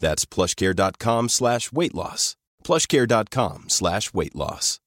[0.00, 2.34] That's plushcare.com slash weight loss.
[2.64, 4.80] plushcare.com slash weight loss.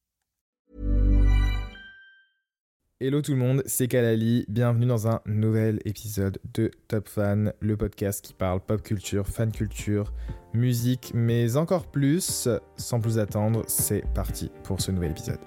[3.00, 4.46] Hello tout le monde, c'est Kalali.
[4.48, 9.52] Bienvenue dans un nouvel épisode de Top Fan, le podcast qui parle pop culture, fan
[9.52, 10.14] culture,
[10.54, 12.48] musique, mais encore plus.
[12.78, 15.40] Sans plus attendre, c'est parti pour ce nouvel épisode.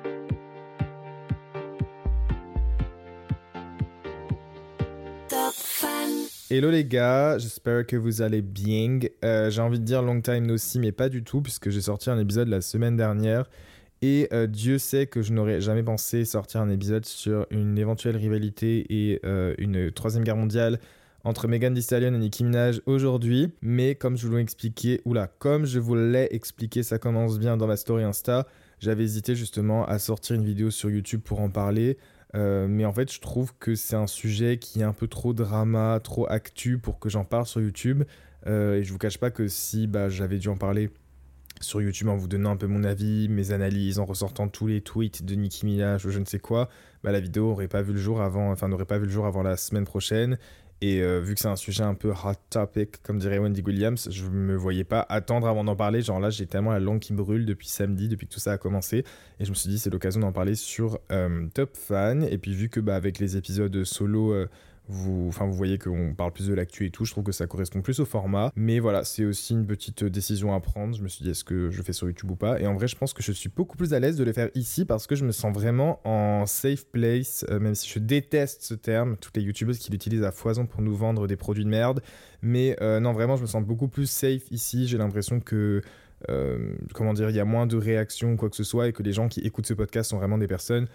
[6.49, 9.01] Hello les gars, j'espère que vous allez bien.
[9.25, 12.09] Euh, j'ai envie de dire long time no mais pas du tout, puisque j'ai sorti
[12.09, 13.51] un épisode la semaine dernière.
[14.01, 18.17] Et euh, Dieu sait que je n'aurais jamais pensé sortir un épisode sur une éventuelle
[18.17, 20.79] rivalité et euh, une troisième guerre mondiale
[21.25, 23.53] entre Megan Thee Stallion et Nicki Minaj aujourd'hui.
[23.61, 27.57] Mais comme je vous l'ai expliqué, oula, comme je vous l'ai expliqué, ça commence bien
[27.57, 28.47] dans ma story Insta.
[28.79, 31.99] J'avais hésité justement à sortir une vidéo sur YouTube pour en parler.
[32.37, 35.33] Euh, mais en fait, je trouve que c'est un sujet qui est un peu trop
[35.33, 38.05] drama, trop actu pour que j'en parle sur YouTube.
[38.47, 40.91] Euh, et je vous cache pas que si bah, j'avais dû en parler
[41.61, 44.83] sur YouTube en vous donnant un peu mon avis, mes analyses, en ressortant tous les
[44.83, 46.69] tweets de Nicki Minaj ou je ne sais quoi,
[47.03, 49.57] bah, la vidéo pas vu le jour avant, n'aurait pas vu le jour avant la
[49.57, 50.39] semaine prochaine.
[50.83, 54.09] Et euh, vu que c'est un sujet un peu hot topic, comme dirait Wendy Williams,
[54.11, 56.03] je me voyais pas attendre avant d'en parler.
[56.03, 58.59] Genre là, j'ai tellement la langue qui brûle depuis samedi, depuis que tout ça a
[58.59, 59.05] commencé.
[59.41, 62.25] Et je me suis dit, c'est l'occasion d'en parler sur euh, Top Fan.
[62.25, 64.49] Et puis, vu que bah, avec les épisodes solo, euh,
[64.89, 67.47] vous, enfin, vous voyez qu'on parle plus de l'actu et tout, je trouve que ça
[67.47, 68.53] correspond plus au format.
[68.55, 70.97] Mais voilà, c'est aussi une petite décision à prendre.
[70.97, 72.61] Je me suis dit, est-ce que je fais sur YouTube ou pas?
[72.61, 74.49] Et en vrai, je pense que je suis beaucoup plus à l'aise de le faire
[74.55, 78.63] ici parce que je me sens vraiment en safe place, euh, même si je déteste
[78.63, 81.71] ce terme, toutes les YouTubeuses qui l'utilisent à foison pour nous vendre des produits de
[81.71, 82.01] merde.
[82.43, 84.87] Mais euh, non, vraiment, je me sens beaucoup plus safe ici.
[84.87, 85.83] J'ai l'impression que.
[86.31, 88.93] Euh, comment dire, il y a moins de réactions ou quoi que ce soit et
[88.95, 90.87] que les gens qui écoutent ce podcast sont vraiment des personnes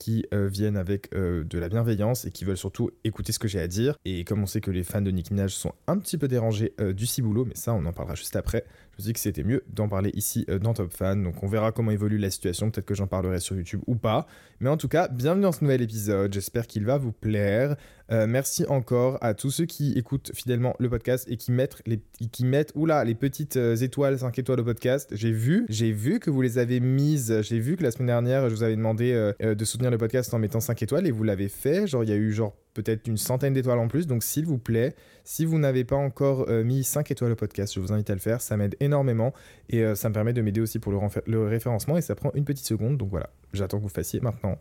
[0.00, 3.46] qui euh, viennent avec euh, de la bienveillance et qui veulent surtout écouter ce que
[3.46, 3.94] j'ai à dire.
[4.06, 6.72] Et comme on sait que les fans de Nick Minaj sont un petit peu dérangés
[6.80, 9.44] euh, du ciboulot, mais ça on en parlera juste après, je me dit que c'était
[9.44, 11.22] mieux d'en parler ici dans Top Fan.
[11.22, 14.26] Donc on verra comment évolue la situation, peut-être que j'en parlerai sur YouTube ou pas.
[14.58, 17.76] Mais en tout cas, bienvenue dans ce nouvel épisode, j'espère qu'il va vous plaire.
[18.10, 22.00] Merci encore à tous ceux qui écoutent fidèlement le podcast et qui mettent les,
[22.32, 25.10] qui mettent oula, les petites étoiles, 5 étoiles au podcast.
[25.12, 28.48] J'ai vu, j'ai vu que vous les avez mises, j'ai vu que la semaine dernière
[28.48, 31.48] je vous avais demandé de soutenir le podcast en mettant 5 étoiles et vous l'avez
[31.48, 31.86] fait.
[31.86, 34.06] Genre, il y a eu genre peut-être une centaine d'étoiles en plus.
[34.06, 34.94] Donc, s'il vous plaît,
[35.24, 38.14] si vous n'avez pas encore euh, mis 5 étoiles au podcast, je vous invite à
[38.14, 38.40] le faire.
[38.40, 39.32] Ça m'aide énormément
[39.68, 42.30] et euh, ça me permet de m'aider aussi pour le, le, référencement et ça prend
[42.34, 42.96] une petite seconde.
[42.96, 44.56] Donc voilà, j'attends que vous fassiez maintenant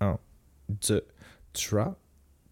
[0.00, 0.18] 1,
[0.88, 1.04] 2,
[1.52, 1.98] 3.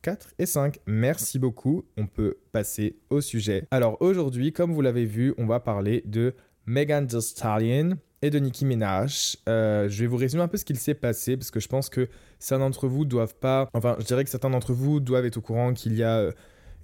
[0.05, 0.81] 4 et 5.
[0.87, 1.87] Merci beaucoup.
[1.97, 3.67] On peut passer au sujet.
[3.71, 6.35] Alors aujourd'hui, comme vous l'avez vu, on va parler de
[6.67, 9.39] Megan Thee Stallion et de Nicki Minaj.
[9.49, 11.89] Euh, je vais vous résumer un peu ce qu'il s'est passé parce que je pense
[11.89, 13.71] que certains d'entre vous doivent pas.
[13.73, 16.33] Enfin, je dirais que certains d'entre vous doivent être au courant qu'il y a euh,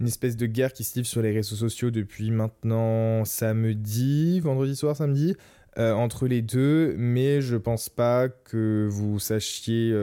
[0.01, 4.75] une espèce de guerre qui se livre sur les réseaux sociaux depuis maintenant samedi, vendredi
[4.75, 5.37] soir, samedi.
[5.79, 9.95] Euh, entre les deux, mais je pense pas que vous sachiez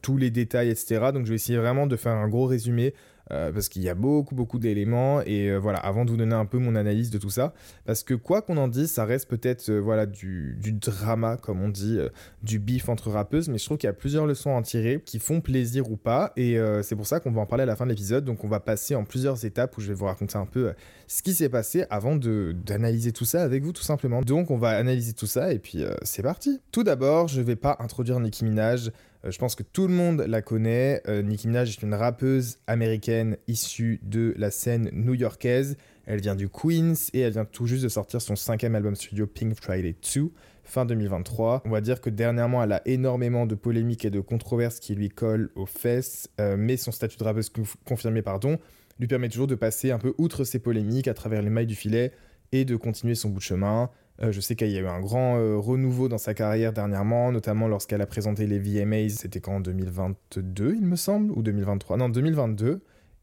[0.00, 1.10] tous les détails, etc.
[1.12, 2.94] Donc je vais essayer vraiment de faire un gros résumé
[3.32, 5.20] euh, parce qu'il y a beaucoup, beaucoup d'éléments.
[5.22, 8.02] Et euh, voilà, avant de vous donner un peu mon analyse de tout ça, parce
[8.02, 11.98] que quoi qu'on en dise, ça reste peut-être voilà, du, du, drama, comme on dit,
[12.42, 15.02] du bif entre rappeuses, mais je trouve qu'il y a plusieurs leçons à en tirer
[15.04, 16.32] qui font plaisir ou pas.
[16.36, 18.24] Et c'est pour ça qu'on va en parler à la fin de l'épisode.
[18.24, 20.72] Donc on va passer en plusieurs étapes où je vais vous raconter un peu
[21.06, 24.20] ce qui s'est passé avant d'analyser tout ça avec vous, tout simplement.
[24.22, 26.60] Donc on va analyser tout ça et puis c'est parti.
[26.72, 28.90] Tout d'abord, je vais pas introduire Nicki Minaj.
[29.26, 31.02] Euh, je pense que tout le monde la connaît.
[31.08, 35.76] Euh, Nicki Minaj est une rappeuse américaine issue de la scène new-yorkaise.
[36.06, 39.26] Elle vient du Queens et elle vient tout juste de sortir son cinquième album studio
[39.26, 40.30] Pink Friday 2
[40.64, 41.62] fin 2023.
[41.64, 45.08] On va dire que dernièrement, elle a énormément de polémiques et de controverses qui lui
[45.08, 47.52] collent aux fesses, euh, mais son statut de rappeuse
[47.84, 48.58] confirmé, pardon,
[48.98, 51.76] lui permet toujours de passer un peu outre ces polémiques à travers les mailles du
[51.76, 52.12] filet
[52.52, 53.90] et de continuer son bout de chemin.
[54.22, 57.32] Euh, je sais qu'il y a eu un grand euh, renouveau dans sa carrière dernièrement,
[57.32, 61.96] notamment lorsqu'elle a présenté les VMAs, c'était quand en 2022 il me semble, ou 2023
[61.98, 62.80] Non, 2022.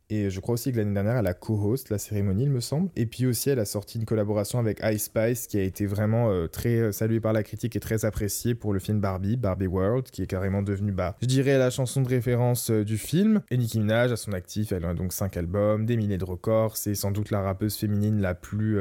[0.10, 2.92] Et je crois aussi que l'année dernière, elle a co-host la cérémonie, il me semble.
[2.95, 6.30] Et puis aussi, elle a sorti une collaboration avec Ice Spice qui a été vraiment
[6.30, 10.12] euh, très saluée par la critique et très appréciée pour le film Barbie, Barbie World,
[10.12, 13.42] qui est carrément devenu, bah, je dirais, la chanson de référence du film.
[13.50, 16.78] Et Nicki Minaj, à son actif, elle a donc 5 albums, des milliers de records.
[16.78, 18.78] C'est sans doute la rappeuse féminine la plus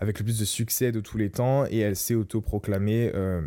[0.00, 3.40] avec le plus de succès de tous les temps et elle s'est autoproclamée euh,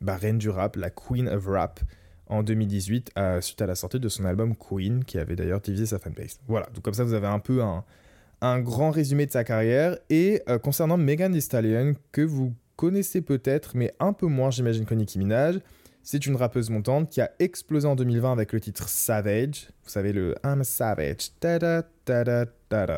[0.00, 1.80] bah, reine du rap, la Queen of Rap
[2.26, 5.98] en 2018 suite à la sortie de son album Queen qui avait d'ailleurs divisé sa
[5.98, 6.40] fanbase.
[6.48, 10.42] Voilà, donc comme ça vous avez un peu un, grand résumé de sa carrière et
[10.48, 14.94] euh, concernant Megan Thee Stallion que vous connaissez peut-être mais un peu moins j'imagine que
[14.94, 15.60] Nicki Minaj.
[16.06, 19.68] C'est une rappeuse montante qui a explosé en 2020 avec le titre Savage.
[19.84, 22.44] Vous savez, le I'm a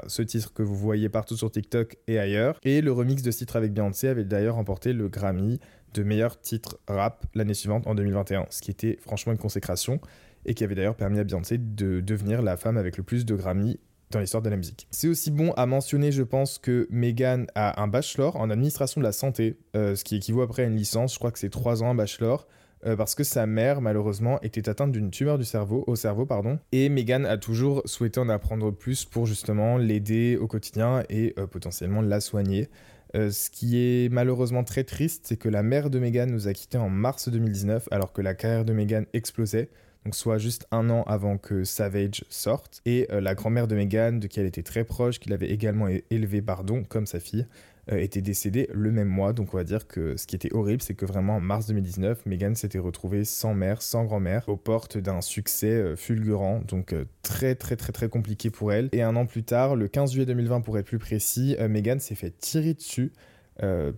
[0.09, 2.59] Ce titre que vous voyez partout sur TikTok et ailleurs.
[2.63, 5.59] Et le remix de ce titre avec Beyoncé avait d'ailleurs remporté le Grammy
[5.95, 8.47] de meilleur titre rap l'année suivante en 2021.
[8.51, 10.01] Ce qui était franchement une consécration
[10.45, 13.35] et qui avait d'ailleurs permis à Beyoncé de devenir la femme avec le plus de
[13.35, 13.79] Grammy
[14.11, 14.87] dans l'histoire de la musique.
[14.91, 19.07] C'est aussi bon à mentionner, je pense, que Megan a un bachelor en administration de
[19.07, 21.15] la santé, euh, ce qui équivaut après à une licence.
[21.15, 22.47] Je crois que c'est 3 ans un bachelor.
[22.87, 26.59] Euh, parce que sa mère, malheureusement, était atteinte d'une tumeur du cerveau, au cerveau, pardon.
[26.73, 31.47] Et Megan a toujours souhaité en apprendre plus pour justement l'aider au quotidien et euh,
[31.47, 32.69] potentiellement la soigner.
[33.17, 36.53] Euh, ce qui est malheureusement très triste, c'est que la mère de Megan nous a
[36.53, 39.69] quittés en mars 2019, alors que la carrière de Megan explosait
[40.05, 42.81] donc soit juste un an avant que Savage sorte.
[42.85, 46.41] Et la grand-mère de Megan, de qui elle était très proche, qu'il avait également élevé,
[46.43, 47.45] pardon, comme sa fille,
[47.91, 49.33] était décédée le même mois.
[49.33, 52.27] Donc on va dire que ce qui était horrible, c'est que vraiment en mars 2019,
[52.27, 56.61] Meghan s'était retrouvée sans mère, sans grand-mère, aux portes d'un succès euh, fulgurant.
[56.67, 58.89] Donc euh, très très très très compliqué pour elle.
[58.93, 62.15] Et un an plus tard, le 15 juillet 2020 pour être plus précis, Meghan s'est
[62.15, 63.13] fait tirer dessus.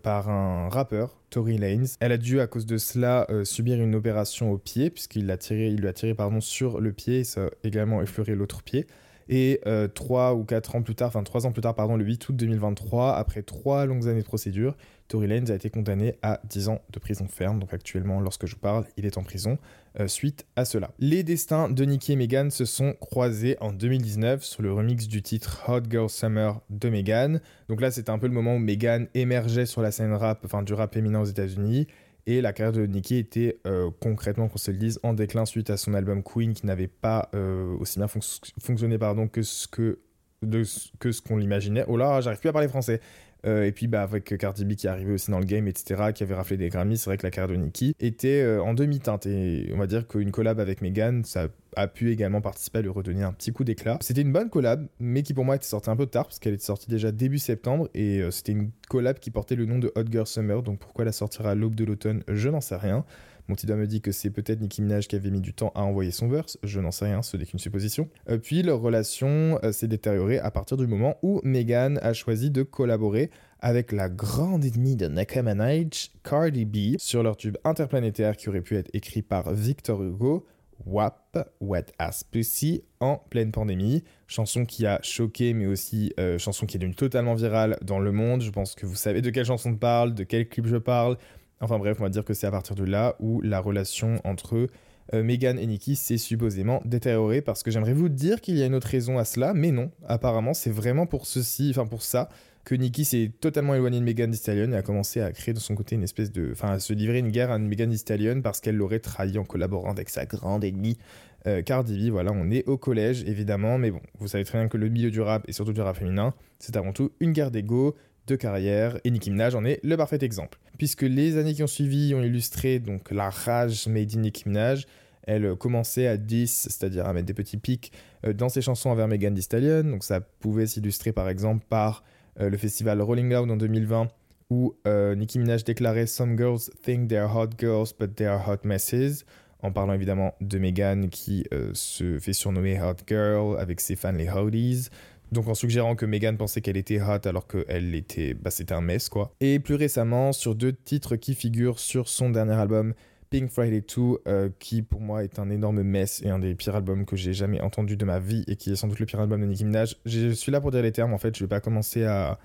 [0.02, 1.96] par un rappeur, Tory Lanez.
[2.00, 5.92] Elle a dû à cause de cela subir une opération au pied puisqu'il lui a
[5.92, 8.86] tiré pardon sur le pied et ça a également effleuré l'autre pied.
[9.28, 12.04] Et euh, trois ou quatre ans plus tard, enfin trois ans plus tard, pardon, le
[12.04, 14.74] 8 août 2023, après trois longues années de procédure,
[15.08, 17.58] Tory Lanez a été condamné à 10 ans de prison ferme.
[17.58, 19.58] Donc actuellement, lorsque je parle, il est en prison
[20.00, 20.90] euh, suite à cela.
[20.98, 25.22] Les destins de Nicki et Megan se sont croisés en 2019 sur le remix du
[25.22, 27.40] titre Hot Girl Summer de Megan.
[27.68, 30.62] Donc là, c'était un peu le moment où Megan émergeait sur la scène rap, enfin
[30.62, 31.86] du rap féminin aux États-Unis.
[32.28, 35.70] Et la carrière de Nicki était euh, concrètement, qu'on se le dise, en déclin suite
[35.70, 39.98] à son album Queen qui n'avait pas euh, aussi bien fonctionné pardon, que ce que
[40.42, 41.86] ce qu'on l'imaginait.
[41.88, 43.00] Oh là, j'arrive plus à parler français.
[43.46, 46.12] Euh, et puis bah, avec Cardi B qui est arrivé aussi dans le game, etc.,
[46.14, 48.74] qui avait raflé des Grammys, c'est vrai que la carrière de Nicki était euh, en
[48.74, 49.26] demi-teinte.
[49.26, 52.88] Et on va dire qu'une collab avec Megan, ça a pu également participer à lui
[52.88, 53.98] redonner un petit coup d'éclat.
[54.00, 56.54] C'était une bonne collab, mais qui pour moi était sortie un peu tard, parce qu'elle
[56.54, 59.92] était sortie déjà début septembre, et euh, c'était une collab qui portait le nom de
[59.94, 63.04] Hot Girl Summer, donc pourquoi la sortira à l'aube de l'automne, je n'en sais rien.
[63.48, 66.10] Mon me dit que c'est peut-être Nicki Minaj qui avait mis du temps à envoyer
[66.10, 68.10] son verse, je n'en sais rien, ce n'est qu'une supposition.
[68.28, 72.50] Euh, puis leur relation euh, s'est détériorée à partir du moment où Megan a choisi
[72.50, 73.30] de collaborer
[73.60, 78.76] avec la grande ennemie de Minaj, Cardi B, sur leur tube interplanétaire qui aurait pu
[78.76, 80.46] être écrit par Victor Hugo,
[80.86, 84.04] WAP, Wet Ass Pussy, en pleine pandémie.
[84.26, 88.12] Chanson qui a choqué, mais aussi euh, chanson qui est devenue totalement virale dans le
[88.12, 88.42] monde.
[88.42, 91.16] Je pense que vous savez de quelle chanson je parle, de quel clip je parle.
[91.60, 94.68] Enfin bref, on va dire que c'est à partir de là où la relation entre
[95.14, 98.66] euh, Megan et Nikki s'est supposément détériorée parce que j'aimerais vous dire qu'il y a
[98.66, 102.28] une autre raison à cela, mais non, apparemment c'est vraiment pour ceci, enfin pour ça
[102.64, 105.74] que Nikki s'est totalement éloignée de Megan Thee et a commencé à créer de son
[105.74, 108.76] côté une espèce de, enfin à se livrer une guerre à Megan Thee parce qu'elle
[108.76, 110.98] l'aurait trahi en collaborant avec sa grande ennemie
[111.46, 112.12] euh, Cardi B.
[112.12, 115.10] Voilà, on est au collège évidemment, mais bon, vous savez très bien que le milieu
[115.10, 117.96] du rap et surtout du rap féminin, c'est avant tout une guerre d'ego,
[118.28, 120.58] de carrière, et Nicki Minaj en est le parfait exemple.
[120.78, 124.86] Puisque les années qui ont suivi ont illustré donc la rage made in Nicki Minaj,
[125.26, 127.92] elle commençait à 10, c'est-à-dire à mettre des petits pics
[128.34, 129.82] dans ses chansons envers Megan Thee Stallion.
[129.82, 132.04] Donc ça pouvait s'illustrer par exemple par
[132.38, 134.08] le festival Rolling Loud en 2020
[134.50, 138.60] où Nicki Minaj déclarait Some girls think they are hot girls but they are hot
[138.64, 139.24] messes
[139.60, 141.44] en parlant évidemment de Megan qui
[141.74, 144.88] se fait surnommer Hot Girl avec ses fans les Howdies.
[145.32, 148.80] Donc en suggérant que Megan pensait qu'elle était hot alors qu'elle était, bah c'était un
[148.80, 149.34] mess quoi.
[149.40, 152.94] Et plus récemment sur deux titres qui figurent sur son dernier album
[153.30, 156.76] Pink Friday 2, euh, qui pour moi est un énorme mess et un des pires
[156.76, 159.20] albums que j'ai jamais entendu de ma vie et qui est sans doute le pire
[159.20, 159.96] album de Nicki Minaj.
[160.06, 162.38] Je suis là pour dire les termes en fait, je vais pas commencer à,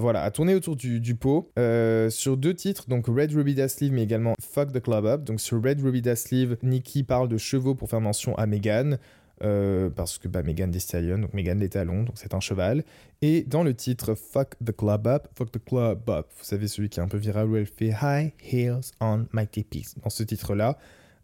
[0.00, 1.50] voilà, à tourner autour du, pot.
[1.58, 5.22] Euh, sur deux titres, donc Red Ruby Da Sleeve, mais également Fuck the Club Up.
[5.22, 8.98] Donc sur Red Ruby Da Sleeve, Nicki parle de chevaux pour faire mention à Megan.
[9.42, 12.84] Euh, parce que bah, Megan des Stallion, donc Megan des talons, donc c'est un cheval.
[13.22, 16.90] Et dans le titre Fuck the Club Up, Fuck the Club Up, vous savez celui
[16.90, 19.94] qui est un peu viral où elle fait High Heels on My Tippies.
[20.02, 20.76] Dans ce titre-là,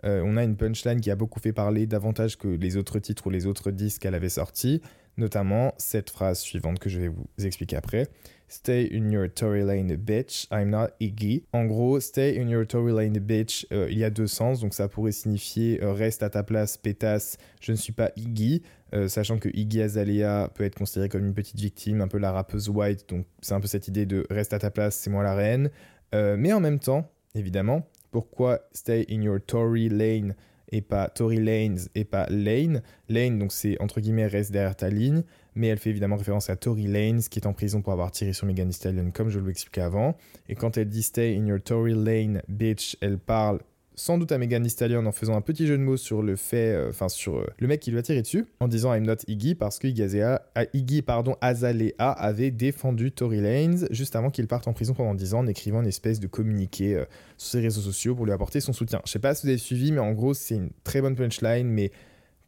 [0.05, 3.27] euh, on a une punchline qui a beaucoup fait parler davantage que les autres titres
[3.27, 4.81] ou les autres disques qu'elle avait sortis,
[5.19, 8.09] notamment cette phrase suivante que je vais vous expliquer après.
[8.49, 10.47] Stay in your Tory lane, bitch.
[10.53, 11.43] I'm not Iggy.
[11.53, 13.67] En gros, stay in your Tory lane, bitch.
[13.73, 16.77] Euh, il y a deux sens, donc ça pourrait signifier euh, reste à ta place,
[16.77, 17.39] pétasse.
[17.61, 18.63] Je ne suis pas Iggy,
[18.95, 22.31] euh, sachant que Iggy Azalea peut être considérée comme une petite victime, un peu la
[22.31, 23.09] rappeuse white.
[23.09, 25.71] Donc c'est un peu cette idée de reste à ta place, c'est moi la reine.
[26.13, 30.37] mais en même temps, évidemment, pourquoi stay in your Tory lane
[30.71, 32.83] et pas Tory Lanes et pas Lane?
[33.09, 35.25] Lane, donc c'est entre guillemets reste derrière ta ligne
[35.57, 38.33] mais elle fait évidemment référence à Tory Lanez qui est en prison pour avoir tiré
[38.33, 40.17] sur Megan Thee Stallion comme je l'expliquais avant.
[40.49, 43.61] Et quand elle dit Stay in your Tory Lane, bitch, elle parle
[43.99, 46.37] sans doute à Megan Thee Stallion en faisant un petit jeu de mots sur le
[46.37, 49.07] fait, euh, enfin sur euh, le mec qui lui a tiré dessus, en disant I'm
[49.07, 54.47] not Iggy parce que euh, Iggy pardon, Azalea avait défendu Tory Lanez juste avant qu'il
[54.47, 57.03] parte en prison pendant 10 ans en écrivant une espèce de communiqué
[57.39, 59.01] sur ses réseaux sociaux pour lui apporter son soutien.
[59.07, 61.67] Je sais pas si vous avez suivi, mais en gros c'est une très bonne punchline,
[61.67, 61.91] mais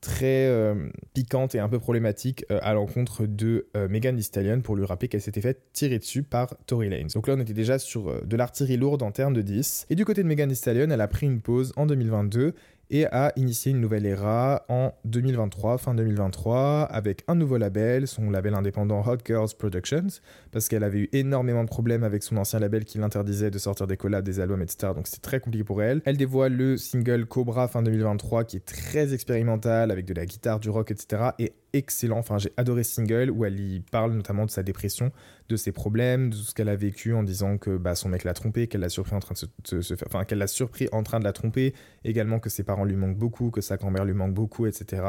[0.00, 4.61] très euh, piquante et un peu problématique euh, à l'encontre de euh, Megan Thee Stallion
[4.61, 7.09] pour lui rappeler qu'elle s'était fait tirer dessus par Tory Lanez.
[7.14, 9.87] Donc là, on était déjà sur de l'artillerie lourde en termes de 10.
[9.90, 12.55] Et du côté de Megan Thee Stallion, elle a pris une pause en 2022
[12.90, 18.30] et a initié une nouvelle ère en 2023, fin 2023, avec un nouveau label, son
[18.30, 22.59] label indépendant Hot Girls Productions, parce qu'elle avait eu énormément de problèmes avec son ancien
[22.59, 24.92] label qui l'interdisait de sortir des collabs, des albums, etc.
[24.95, 26.02] Donc c'est très compliqué pour elle.
[26.04, 30.61] Elle dévoile le single Cobra fin 2023, qui est très expérimental, avec de la guitare,
[30.61, 31.30] du rock, etc.
[31.38, 32.18] et excellent.
[32.18, 35.12] Enfin, j'ai adoré single où elle y parle notamment de sa dépression,
[35.48, 38.25] de ses problèmes, de tout ce qu'elle a vécu en disant que bah, son mec
[38.25, 41.02] l'a trompé, qu'elle l'a surpris en train de se, faire, enfin qu'elle l'a surpris en
[41.02, 44.14] train de la tromper, également que ses parents lui manquent beaucoup, que sa grand-mère lui
[44.14, 45.02] manque beaucoup, etc.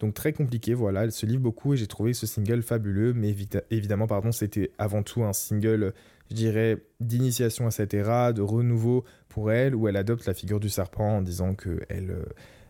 [0.00, 1.04] Donc très compliqué, voilà.
[1.04, 3.34] Elle se livre beaucoup et j'ai trouvé ce single fabuleux, mais
[3.70, 5.94] évidemment, pardon, c'était avant tout un single,
[6.30, 10.60] je dirais, d'initiation à cette ère, de renouveau pour elle, où elle adopte la figure
[10.60, 12.24] du serpent en disant que elle euh,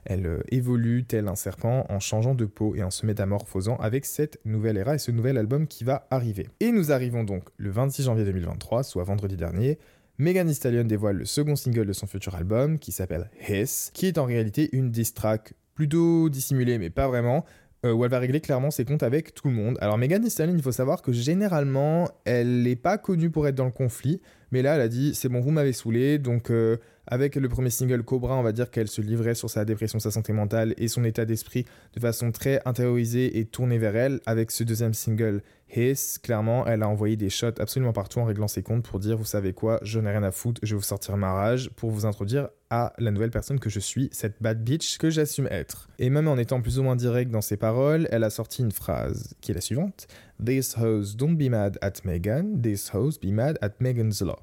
[0.05, 4.05] elle euh, évolue tel un serpent en changeant de peau et en se métamorphosant avec
[4.05, 6.49] cette nouvelle era et ce nouvel album qui va arriver.
[6.61, 9.79] Et nous arrivons donc le 26 janvier 2023, soit vendredi dernier.
[10.19, 14.07] Megan Thee Stallion dévoile le second single de son futur album qui s'appelle Hiss, qui
[14.07, 17.45] est en réalité une diss track plutôt dissimulée mais pas vraiment,
[17.85, 19.77] euh, où elle va régler clairement ses comptes avec tout le monde.
[19.81, 23.55] Alors Megan Thee Stallion, il faut savoir que généralement, elle n'est pas connue pour être
[23.55, 24.21] dans le conflit,
[24.53, 27.71] mais là, elle a dit c'est bon, vous m'avez saoulé, donc euh, avec le premier
[27.71, 30.89] single Cobra, on va dire qu'elle se livrait sur sa dépression, sa santé mentale et
[30.89, 34.21] son état d'esprit de façon très intériorisée et tournée vers elle.
[34.27, 35.43] Avec ce deuxième single
[35.75, 39.17] Hiss, clairement, elle a envoyé des shots absolument partout en réglant ses comptes pour dire
[39.17, 41.91] vous savez quoi, je n'ai rien à foutre, je vais vous sortir ma rage pour
[41.91, 45.89] vous introduire à la nouvelle personne que je suis, cette bad bitch que j'assume être.
[45.99, 48.73] Et même en étant plus ou moins direct dans ses paroles, elle a sorti une
[48.73, 50.07] phrase qui est la suivante.
[50.45, 54.41] These hoes don't be mad at Megan, these hoes be mad at Megan's law.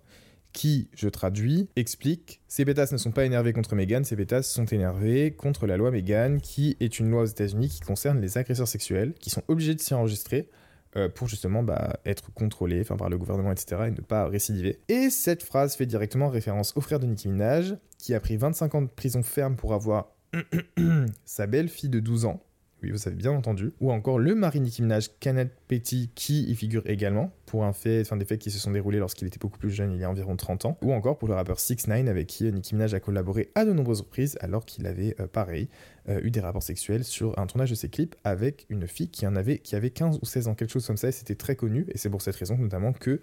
[0.54, 4.66] Qui, je traduis, explique ces pétasses ne sont pas énervés contre Meghan, ces pétasses sont
[4.66, 8.68] énervés contre la loi Meghan, qui est une loi aux États-Unis qui concerne les agresseurs
[8.68, 10.50] sexuels, qui sont obligés de s'y enregistrer
[10.98, 14.80] euh, pour justement bah, être contrôlés par le gouvernement, etc., et ne pas récidiver.
[14.90, 18.76] Et cette phrase fait directement référence au frère de Nicki Minaj, qui a pris 25
[18.76, 20.16] ans de prison ferme pour avoir
[21.26, 22.44] sa belle-fille de 12 ans,
[22.84, 23.74] oui, vous avez bien entendu.
[23.80, 28.04] Ou encore le mari Nicki Minaj, Kenneth Petty, qui y figure également, pour un fait,
[28.16, 30.36] des faits qui se sont déroulés lorsqu'il était beaucoup plus jeune, il y a environ
[30.36, 30.78] 30 ans.
[30.82, 33.74] Ou encore pour le rappeur 6 9 avec qui Nicki Minaj a collaboré à de
[33.74, 35.70] nombreuses reprises, alors qu'il avait, euh, pareil,
[36.10, 39.28] euh, eu des rapports sexuels sur un tournage de ses clips avec une fille qui,
[39.28, 41.56] en avait, qui avait 15 ou 16 ans, quelque chose comme ça, et c'était très
[41.56, 41.86] connu.
[41.90, 43.22] Et c'est pour cette raison notamment que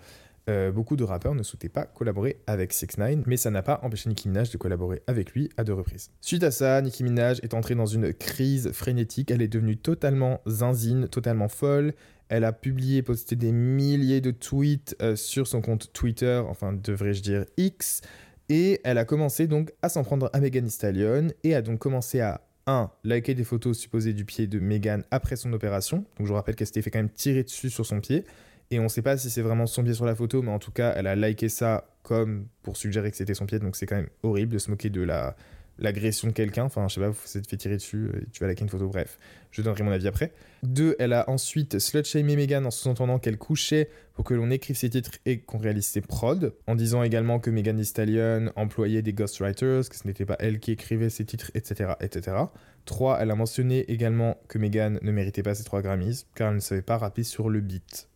[0.49, 3.81] euh, beaucoup de rappeurs ne souhaitaient pas collaborer avec 6 9 mais ça n'a pas
[3.83, 6.11] empêché Nicki Minaj de collaborer avec lui à deux reprises.
[6.21, 10.41] Suite à ça, Nicki Minaj est entrée dans une crise frénétique, elle est devenue totalement
[10.47, 11.93] zinzine, totalement folle,
[12.29, 17.23] elle a publié, posté des milliers de tweets euh, sur son compte Twitter, enfin devrais-je
[17.23, 18.03] dire X,
[18.49, 22.21] Et elle a commencé donc à s'en prendre à Megan Stallion et a donc commencé
[22.21, 22.91] à 1.
[23.05, 25.99] liker des photos supposées du pied de Megan après son opération.
[26.19, 28.25] Donc je vous rappelle qu'elle s'était fait quand même tirer dessus sur son pied.
[28.71, 30.59] Et on ne sait pas si c'est vraiment son pied sur la photo, mais en
[30.59, 33.59] tout cas, elle a liké ça comme pour suggérer que c'était son pied.
[33.59, 35.37] Donc c'est quand même horrible de se moquer de la,
[35.79, 36.65] l'agression de quelqu'un.
[36.65, 38.89] Enfin, je sais pas, vous êtes fait tirer dessus, et tu vas liker une photo,
[38.89, 39.19] bref.
[39.51, 40.33] Je donnerai mon avis après.
[40.63, 44.91] Deux, elle a ensuite slut-shamé Megan en sous-entendant qu'elle couchait pour que l'on écrive ses
[44.91, 49.89] titres et qu'on réalise ses prods, en disant également que Megan Thee employait des ghostwriters,
[49.89, 52.37] que ce n'était pas elle qui écrivait ses titres, etc., etc.
[52.85, 53.19] 3.
[53.21, 56.61] Elle a mentionné également que Megan ne méritait pas ses 3 Grammys, car elle ne
[56.61, 58.08] savait pas rapper sur le beat,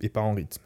[0.00, 0.62] et pas en rythme.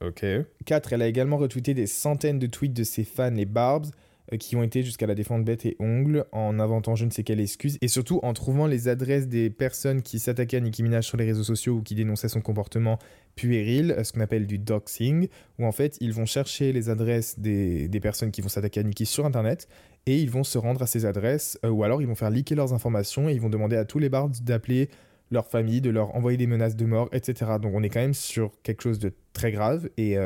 [0.00, 0.24] Ok.
[0.64, 0.92] 4.
[0.92, 3.90] Elle a également retweeté des centaines de tweets de ses fans, les Barbs,
[4.32, 7.22] euh, qui ont été jusqu'à la défendre bête et ongle en inventant je ne sais
[7.22, 11.06] quelle excuse et surtout en trouvant les adresses des personnes qui s'attaquaient à Nicki Minaj
[11.06, 12.98] sur les réseaux sociaux ou qui dénonçaient son comportement
[13.36, 17.38] puéril, euh, ce qu'on appelle du doxing, où en fait ils vont chercher les adresses
[17.38, 19.66] des, personnes qui vont s'attaquer à Nicki sur internet
[20.06, 22.56] et ils vont se rendre à ces adresses euh, ou alors ils vont faire leaker
[22.56, 24.90] leurs informations et ils vont demander à tous les bards d'appeler
[25.30, 27.52] leur famille, de leur envoyer des menaces de mort, etc.
[27.60, 30.16] Donc on est quand même sur quelque chose de très grave et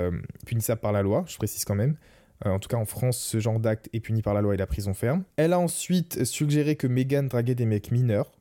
[0.47, 1.97] punissable par la loi, je précise quand même.
[2.47, 4.57] Euh, en tout cas, en France, ce genre d'acte est puni par la loi et
[4.57, 5.25] la prison ferme.
[5.37, 8.33] Elle a ensuite suggéré que Meghan draguait des mecs mineurs,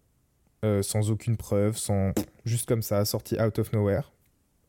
[0.65, 2.13] euh, sans aucune preuve, sans
[2.45, 4.11] juste comme ça, sorti out of nowhere.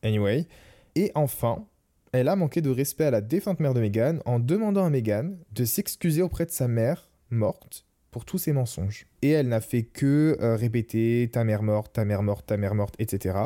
[0.03, 0.47] Anyway.
[0.95, 1.65] Et enfin,
[2.11, 5.31] elle a manqué de respect à la défunte mère de Meghan en demandant à Meghan
[5.51, 9.07] de s'excuser auprès de sa mère morte pour tous ses mensonges.
[9.21, 12.75] Et elle n'a fait que euh, répéter ta mère morte, ta mère morte, ta mère
[12.75, 13.37] morte, etc.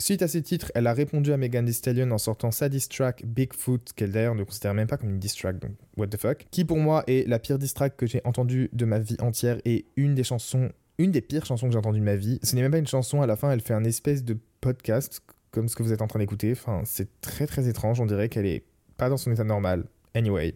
[0.00, 2.88] Suite à ces titres, elle a répondu à Megan Thee Stallion en sortant sa diss
[2.88, 6.16] track Bigfoot, qu'elle d'ailleurs ne considère même pas comme une diss track, donc what the
[6.16, 9.16] fuck, qui pour moi est la pire diss track que j'ai entendue de ma vie
[9.20, 12.38] entière et une des chansons, une des pires chansons que j'ai entendues de ma vie.
[12.44, 15.20] Ce n'est même pas une chanson, à la fin elle fait un espèce de podcast,
[15.50, 18.28] comme ce que vous êtes en train d'écouter, enfin c'est très très étrange, on dirait
[18.28, 18.62] qu'elle est
[18.96, 19.84] pas dans son état normal.
[20.14, 20.54] Anyway.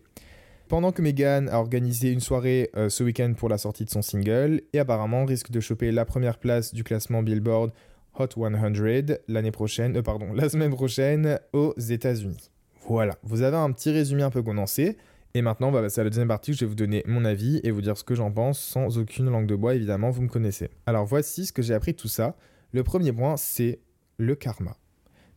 [0.72, 4.00] Pendant que Megan a organisé une soirée euh, ce week-end pour la sortie de son
[4.00, 7.72] single, et apparemment risque de choper la première place du classement Billboard
[8.18, 12.50] Hot 100 l'année prochaine, euh, pardon, la semaine prochaine aux États-Unis.
[12.88, 14.96] Voilà, vous avez un petit résumé un peu condensé.
[15.34, 17.60] Et maintenant, on va passer à la deuxième partie je vais vous donner mon avis
[17.64, 20.28] et vous dire ce que j'en pense sans aucune langue de bois, évidemment, vous me
[20.28, 20.70] connaissez.
[20.86, 22.34] Alors voici ce que j'ai appris de tout ça.
[22.72, 23.78] Le premier point, c'est
[24.16, 24.74] le karma.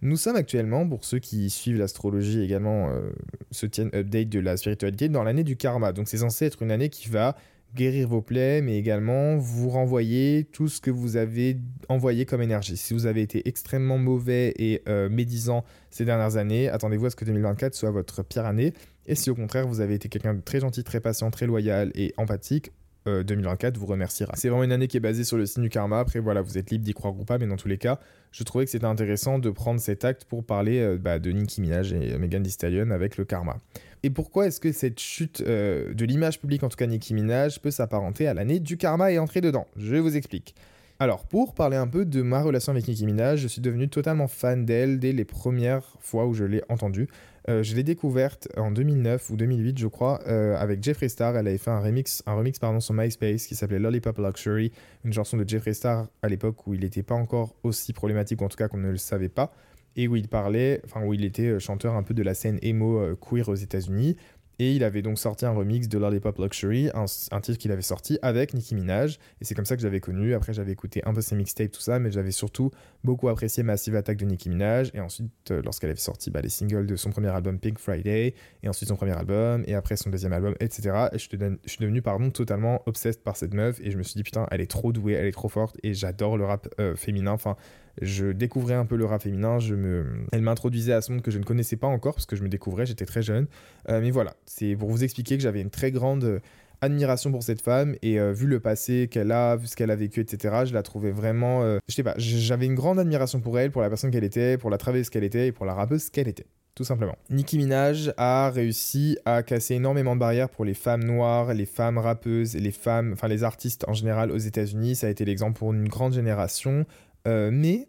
[0.06, 3.10] Nous sommes actuellement, pour ceux qui suivent l'astrologie également, euh,
[3.50, 5.94] se tiennent update de la spiritualité, dans l'année du karma.
[5.94, 7.36] Donc c'est censé être une année qui va
[7.74, 11.58] guérir vos plaies, mais également vous renvoyer tout ce que vous avez
[11.90, 12.78] envoyé comme énergie.
[12.78, 17.16] Si vous avez été extrêmement mauvais et euh, médisant ces dernières années, attendez-vous à ce
[17.16, 18.76] que 2024 soit votre pire année.
[19.08, 21.92] Et si au contraire vous avez été quelqu'un de très gentil, très patient, très loyal
[21.96, 22.72] et empathique,
[23.06, 24.34] 2024 euh, vous remerciera.
[24.36, 26.00] C'est vraiment une année qui est basée sur le signe du karma.
[26.00, 28.00] Après, voilà, vous êtes libre d'y croire ou pas, mais dans tous les cas,
[28.32, 31.62] je trouvais que c'était intéressant de prendre cet acte pour parler euh, bah, de Nicki
[31.62, 33.58] Minaj et Megan Thee Stallion avec le karma.
[34.04, 37.60] Et pourquoi est-ce que cette chute euh, de l'image publique, en tout cas Nicki Minaj,
[37.60, 39.68] peut s'apparenter à l'année du karma et entrer dedans?
[39.78, 40.56] Je vous explique.
[40.98, 44.30] Alors, pour parler un peu de ma relation avec Nicki Minaj, je suis devenu totalement
[44.30, 47.10] fan d'elle dès les premières fois où je l'ai entendue.
[47.50, 51.36] Euh, je l'ai découverte en 2009 ou 2008, je crois, euh, avec Jeffree Star.
[51.36, 54.72] Elle avait fait un remix, un remix pardon, sur MySpace qui s'appelait Lollipop Luxury,
[55.04, 58.46] une chanson de Jeffree Star à l'époque où il n'était pas encore aussi problématique, ou
[58.46, 59.54] en tout cas qu'on ne le savait pas,
[59.98, 62.58] et où il parlait, enfin où il était euh, chanteur un peu de la scène
[62.62, 64.16] emo queer aux États-Unis.
[64.60, 67.06] Et il avait donc sorti un remix de Lollipop Luxury, un,
[67.42, 69.20] titre qu'il avait sorti avec Nicki Minaj.
[69.42, 70.34] Et c'est comme ça que j'avais connu.
[70.34, 72.72] Après, j'avais écouté un peu ses mixtapes, tout ça, mais j'avais surtout
[73.04, 74.92] beaucoup apprécié Massive Attack de Nicki Minaj.
[74.94, 78.34] Et ensuite, euh, lorsqu'elle avait sorti bah, les singles de son premier album Pink Friday,
[78.64, 81.10] et ensuite son premier album, et après son deuxième album, etc.
[81.12, 81.28] Et je,
[81.66, 83.80] suis devenu totalement obsessed par cette meuf.
[83.82, 85.78] Et je me suis dit, putain, elle est trop douée, elle est trop forte.
[85.84, 87.32] Et j'adore le rap euh, féminin.
[87.32, 87.58] Enfin,
[88.02, 89.60] je découvrais un peu le rap féminin.
[89.60, 90.06] Je me...
[90.32, 92.50] Elle m'introduisait à ce monde que je ne connaissais pas encore parce que je me
[92.50, 93.48] découvrais, j'étais très jeune.
[93.90, 96.40] Euh, mais voilà, c'est pour vous expliquer que j'avais une très grande euh,
[96.82, 99.96] admiration pour cette femme et euh, vu le passé qu'elle a, vu ce qu'elle a
[99.96, 101.64] vécu, etc., je la trouvais vraiment.
[101.88, 104.70] je sais pas, j'avais une grande admiration pour elle, pour la personne qu'elle était, pour
[104.70, 106.48] la travailleuse qu'elle était et pour la rappeuse qu'elle était.
[106.76, 107.16] Tout simplement.
[107.30, 111.98] Nicki Minaj a réussi à casser énormément de barrières pour les femmes noires, les femmes
[111.98, 114.96] rappeuses les femmes, enfin les artistes en général aux États-Unis.
[114.96, 116.86] Ça a été l'exemple pour une grande génération.
[117.28, 117.88] Euh, mais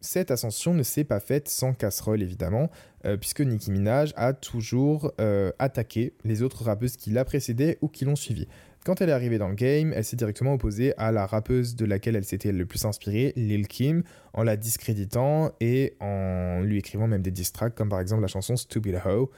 [0.00, 2.70] cette ascension ne s'est pas faite sans casserole, évidemment,
[3.04, 7.88] euh, puisque Nicki Minaj a toujours euh, attaqué les autres rappeuses qui la précédaient ou
[7.88, 8.46] qui l'ont suivie.
[8.84, 11.84] Quand elle est arrivée dans le game, elle s'est directement opposée à la rappeuse de
[11.84, 17.08] laquelle elle s'était le plus inspirée, Lil Kim, en la discréditant et en lui écrivant
[17.08, 19.32] même des diss comme par exemple la chanson Stupid Ho.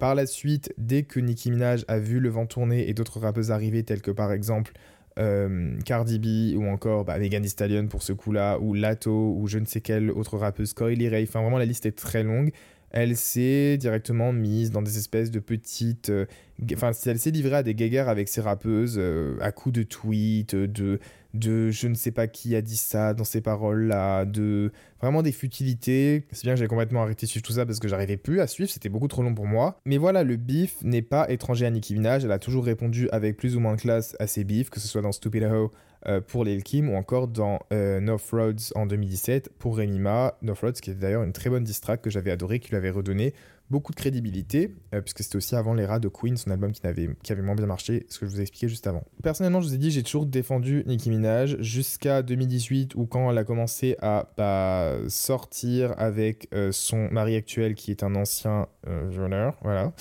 [0.00, 3.52] par la suite, dès que Nicki Minaj a vu le vent tourner et d'autres rappeuses
[3.52, 4.72] arriver, telles que par exemple
[5.18, 9.46] euh, Cardi B ou encore bah, Megan Thee Stallion pour ce coup-là, ou Lato, ou
[9.46, 12.50] je ne sais quelle autre rappeuse, Coily Ray, enfin vraiment la liste est très longue.
[12.90, 16.26] Elle s'est directement mise dans des espèces de petites euh,
[16.74, 20.54] enfin, elle s'est livrée à des guéguerres avec ses rappeuses euh, à coups de tweets,
[20.54, 21.00] de,
[21.34, 25.32] de je ne sais pas qui a dit ça dans ces paroles-là, de vraiment des
[25.32, 26.26] futilités.
[26.32, 28.46] C'est bien que j'ai complètement arrêté de suivre tout ça parce que j'arrivais plus à
[28.46, 29.80] suivre, c'était beaucoup trop long pour moi.
[29.84, 33.36] Mais voilà, le bif n'est pas étranger à Nicki Minaj, elle a toujours répondu avec
[33.36, 35.70] plus ou moins de classe à ses bifs, que ce soit dans Stupid Ho
[36.06, 40.36] euh, pour Lil Kim ou encore dans euh, North Roads en 2017 pour Remima.
[40.42, 42.90] North Roads qui était d'ailleurs une très bonne distract que j'avais adoré, qui lui avait
[42.90, 43.34] redonné
[43.72, 47.08] beaucoup de crédibilité, euh, puisque c'était aussi avant l'era de Queen, son album qui, avait,
[47.22, 49.02] qui avait moins bien marché, ce que je vous ai expliqué juste avant.
[49.22, 53.38] Personnellement, je vous ai dit, j'ai toujours défendu Nicki Minaj jusqu'à 2018, où quand elle
[53.38, 59.50] a commencé à bah, sortir avec euh, son mari actuel, qui est un ancien euh,
[59.62, 59.92] voilà.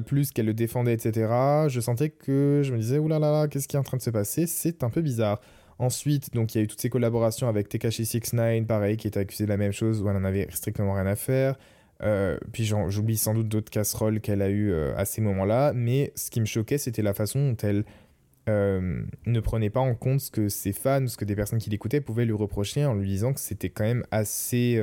[0.00, 1.30] Plus qu'elle le défendait, etc.
[1.68, 4.02] Je sentais que je me disais, oulala, là là, qu'est-ce qui est en train de
[4.02, 4.46] se passer?
[4.46, 5.40] C'est un peu bizarre.
[5.78, 9.20] Ensuite, donc il y a eu toutes ces collaborations avec Tekashi 69, pareil, qui était
[9.20, 11.56] accusé de la même chose, où elle en avait strictement rien à faire.
[12.02, 16.12] Euh, puis j'oublie sans doute d'autres casseroles qu'elle a eues euh, à ces moments-là, mais
[16.16, 17.84] ce qui me choquait, c'était la façon dont elle
[18.48, 21.70] euh, ne prenait pas en compte ce que ses fans, ce que des personnes qui
[21.70, 24.80] l'écoutaient pouvaient lui reprocher en lui disant que c'était quand même assez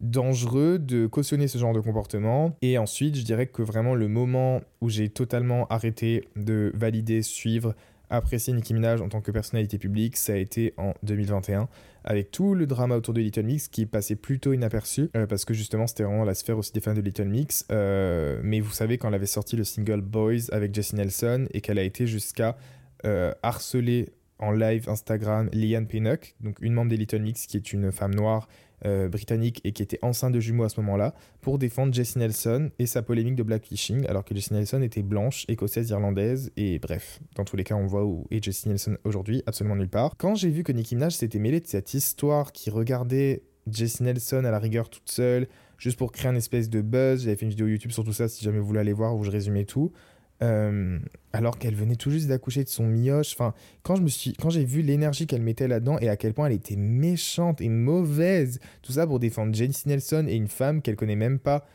[0.00, 2.56] dangereux de cautionner ce genre de comportement.
[2.62, 7.74] Et ensuite, je dirais que vraiment le moment où j'ai totalement arrêté de valider, suivre,
[8.10, 11.68] apprécier Nicki Minaj en tant que personnalité publique, ça a été en 2021,
[12.06, 15.52] avec tout le drama autour de Little Mix qui passait plutôt inaperçu, euh, parce que
[15.52, 17.66] justement c'était vraiment la sphère aussi des fans de Little Mix.
[17.72, 21.60] Euh, mais vous savez, quand elle avait sorti le single Boys avec Jessie Nelson et
[21.60, 22.56] qu'elle a été jusqu'à
[23.04, 27.72] euh, harceler en live Instagram Liane Pinnock, donc une membre des Little Mix qui est
[27.72, 28.48] une femme noire
[28.84, 32.70] euh, britannique et qui était enceinte de jumeaux à ce moment-là, pour défendre Jessie Nelson
[32.78, 37.20] et sa polémique de blackfishing, alors que Jessie Nelson était blanche, écossaise, irlandaise, et bref,
[37.36, 40.14] dans tous les cas, on voit où est Jessie Nelson aujourd'hui, absolument nulle part.
[40.18, 44.44] Quand j'ai vu que Nicki Minaj s'était mêlée de cette histoire qui regardait Jessie Nelson
[44.44, 47.50] à la rigueur toute seule, juste pour créer un espèce de buzz, j'avais fait une
[47.50, 49.92] vidéo YouTube sur tout ça si jamais vous voulez aller voir où je résumais tout.
[50.42, 50.98] Euh,
[51.32, 53.32] alors qu'elle venait tout juste d'accoucher de son mioche.
[53.32, 56.34] Enfin, quand je me suis, quand j'ai vu l'énergie qu'elle mettait là-dedans et à quel
[56.34, 60.82] point elle était méchante et mauvaise, tout ça pour défendre Janice Nelson et une femme
[60.82, 61.66] qu'elle connaît même pas,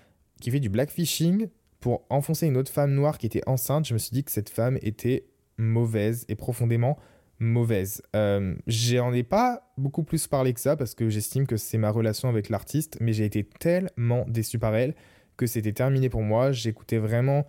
[0.42, 1.48] qui fait du blackfishing
[1.80, 4.50] pour enfoncer une autre femme noire qui était enceinte, je me suis dit que cette
[4.50, 5.26] femme était
[5.58, 6.98] mauvaise et profondément
[7.40, 8.04] mauvaise.
[8.16, 11.90] Euh, J'en ai pas beaucoup plus parlé que ça parce que j'estime que c'est ma
[11.90, 14.94] relation avec l'artiste, mais j'ai été tellement déçu par elle
[15.38, 16.52] que c'était terminé pour moi.
[16.52, 17.46] J'écoutais vraiment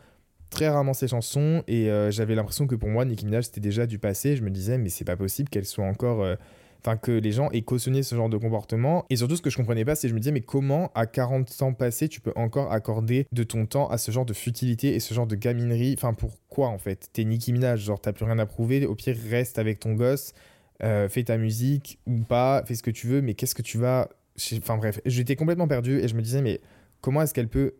[0.52, 3.86] très rarement ses chansons et euh, j'avais l'impression que pour moi Nicki Minaj c'était déjà
[3.86, 4.36] du passé.
[4.36, 6.36] Je me disais mais c'est pas possible qu'elle soit encore euh,
[6.80, 9.04] enfin que les gens aient cautionné ce genre de comportement.
[9.10, 11.62] Et surtout ce que je comprenais pas c'est je me disais mais comment à 40
[11.62, 15.00] ans passés tu peux encore accorder de ton temps à ce genre de futilité et
[15.00, 15.94] ce genre de gaminerie?
[15.96, 17.08] Enfin pourquoi en fait?
[17.12, 18.84] T'es Nicki Minaj genre t'as plus rien à prouver.
[18.86, 20.34] Au pire reste avec ton gosse
[20.82, 23.78] euh, fais ta musique ou pas fais ce que tu veux mais qu'est-ce que tu
[23.78, 24.10] vas
[24.58, 25.00] enfin bref.
[25.06, 26.60] J'étais complètement perdu et je me disais mais
[27.00, 27.74] comment est-ce qu'elle peut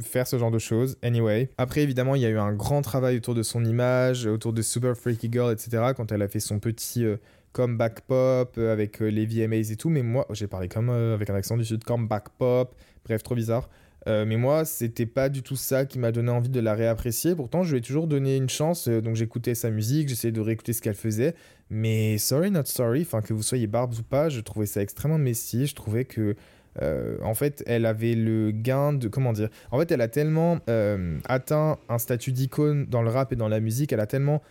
[0.00, 0.96] faire ce genre de choses.
[1.02, 1.50] Anyway.
[1.58, 4.62] Après, évidemment, il y a eu un grand travail autour de son image, autour de
[4.62, 5.92] Super Freaky Girl, etc.
[5.96, 7.16] Quand elle a fait son petit euh,
[7.52, 9.88] comeback pop euh, avec euh, les VMAs et tout.
[9.88, 12.74] Mais moi, j'ai parlé comme avec un accent du sud, comeback pop.
[13.04, 13.68] Bref, trop bizarre.
[14.06, 17.34] mais moi, c'était pas du tout ça qui m'a donné envie de la réapprécier.
[17.34, 18.88] Pourtant, je lui ai toujours donné une chance.
[18.88, 21.34] donc, j'écoutais sa musique, j'essayais de réécouter ce qu'elle faisait.
[21.68, 23.02] Mais sorry, not sorry.
[23.02, 25.66] Enfin, que vous soyez Barbs ou pas, je trouvais ça extrêmement messy.
[25.66, 26.34] Je trouvais que
[26.82, 29.08] euh, en fait, elle avait le gain de.
[29.08, 33.32] Comment dire En fait, elle a tellement euh, atteint un statut d'icône dans le rap
[33.32, 34.42] et dans la musique, elle a tellement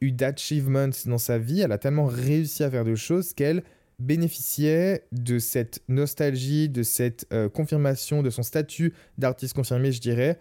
[0.00, 3.62] eu d'achievements dans sa vie, elle a tellement réussi à faire de choses qu'elle
[3.98, 10.38] bénéficiait de cette nostalgie, de cette euh, confirmation de son statut d'artiste confirmé, je dirais,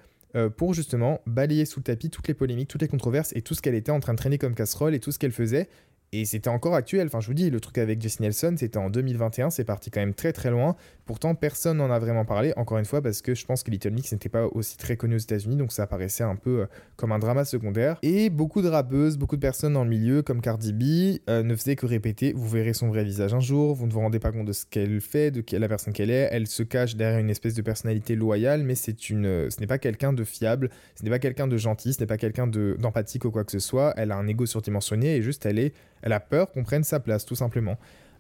[0.58, 3.62] pour justement balayer sous le tapis toutes les polémiques, toutes les controverses et tout ce
[3.62, 5.70] qu'elle était en train de traîner comme casserole et tout ce qu'elle faisait.
[6.12, 7.08] Et c'était encore actuel.
[7.08, 9.50] Enfin, je vous dis, le truc avec Jesse Nelson, c'était en 2021.
[9.50, 10.76] C'est parti quand même très très loin.
[11.06, 12.54] Pourtant, personne n'en a vraiment parlé.
[12.56, 15.16] Encore une fois, parce que je pense que Little Mix n'était pas aussi très connu
[15.16, 15.56] aux États-Unis.
[15.56, 16.66] Donc ça apparaissait un peu euh,
[16.96, 17.98] comme un drama secondaire.
[18.02, 21.56] Et beaucoup de rappeuses, beaucoup de personnes dans le milieu, comme Cardi B, euh, ne
[21.56, 23.76] faisaient que répéter Vous verrez son vrai visage un jour.
[23.76, 26.30] Vous ne vous rendez pas compte de ce qu'elle fait, de la personne qu'elle est.
[26.32, 29.68] Elle se cache derrière une espèce de personnalité loyale, mais c'est une, euh, ce n'est
[29.68, 30.70] pas quelqu'un de fiable.
[30.96, 31.94] Ce n'est pas quelqu'un de gentil.
[31.94, 33.94] Ce n'est pas quelqu'un d'empathique ou quoi que ce soit.
[33.98, 35.74] Elle a un ego surdimensionné et juste elle est
[36.06, 37.78] elle a peur qu'on prenne sa place, tout simplement.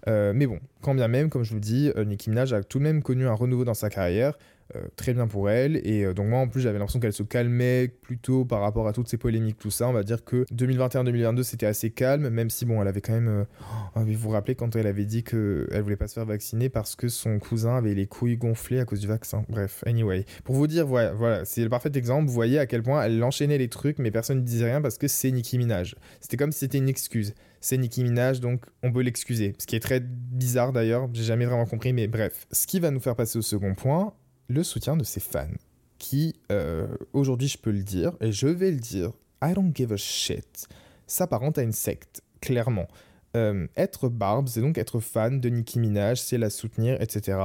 [0.08, 2.80] Euh, mais bon, quand bien même, comme je vous dis, euh, Nicki Minaj a tout
[2.80, 4.38] de même connu un renouveau dans sa carrière.
[4.75, 5.78] Euh, très bien pour elle.
[5.88, 9.08] Et donc moi en plus j'avais l'impression qu'elle se calmait plutôt par rapport à toutes
[9.08, 9.88] ces polémiques, tout ça.
[9.88, 13.45] On va dire que 2021-2022 c'était assez calme, même si bon elle avait quand même...
[13.95, 16.95] Oh, vous vous rappelez quand elle avait dit qu'elle voulait pas se faire vacciner parce
[16.95, 19.45] que son cousin avait les couilles gonflées à cause du vaccin.
[19.49, 20.25] Bref, anyway.
[20.43, 22.28] Pour vous dire, voilà, voilà c'est le parfait exemple.
[22.28, 24.97] Vous voyez à quel point elle enchaînait les trucs mais personne ne disait rien parce
[24.97, 25.95] que c'est Nicki Minaj.
[26.21, 27.34] C'était comme si c'était une excuse
[27.65, 29.56] c'est Nicki Minaj, donc on peut l'excuser.
[29.58, 32.45] Ce qui est très bizarre d'ailleurs, j'ai jamais vraiment compris, mais bref.
[32.51, 34.13] Ce qui va nous faire passer au second point,
[34.48, 35.48] le soutien de ses fans.
[35.98, 39.94] qui, euh, aujourd'hui, je peux le dire, et je vais le dire, I don't give
[39.94, 40.68] a shit,
[41.08, 42.88] s'apparente à une secte, clairement.
[43.38, 47.40] Euh, être barbe, c'est donc être fan de Nicki Minaj, c'est la soutenir, etc.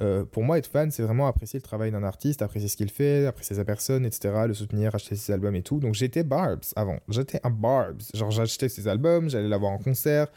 [0.00, 2.90] Euh, pour moi, être fan, c'est vraiment apprécier le travail d'un artiste, apprécier ce qu'il
[2.90, 4.44] fait, apprécier sa personne, etc.
[4.46, 5.80] Le soutenir, acheter ses albums et tout.
[5.80, 7.00] Donc j'étais Barbs avant.
[7.08, 8.02] J'étais un Barbs.
[8.14, 10.28] Genre j'achetais ses albums, j'allais la voir en concert.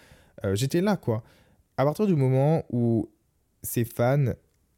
[0.54, 1.24] j'étais là, quoi.
[1.78, 3.08] À partir du moment où
[3.62, 4.34] ses fans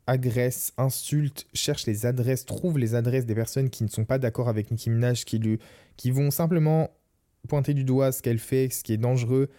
[0.08, 4.50] agressent, insultent, cherchent les adresses, trouvent les adresses des personnes qui ne sont pas d'accord
[4.50, 5.60] avec Nicki Minaj, qui, lui,
[5.98, 6.92] qui vont simplement
[7.48, 9.50] pointer du doigt ce qu'elle fait, ce qui est dangereux,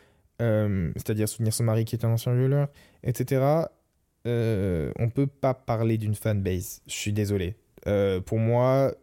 [0.43, 2.69] euh, c'est-à-dire soutenir son mari qui est un ancien violeur,
[3.03, 3.67] etc.
[4.27, 6.81] Euh, on peut pas parler d'une fanbase.
[6.87, 7.57] Je suis désolé.
[7.87, 8.95] Euh, pour moi,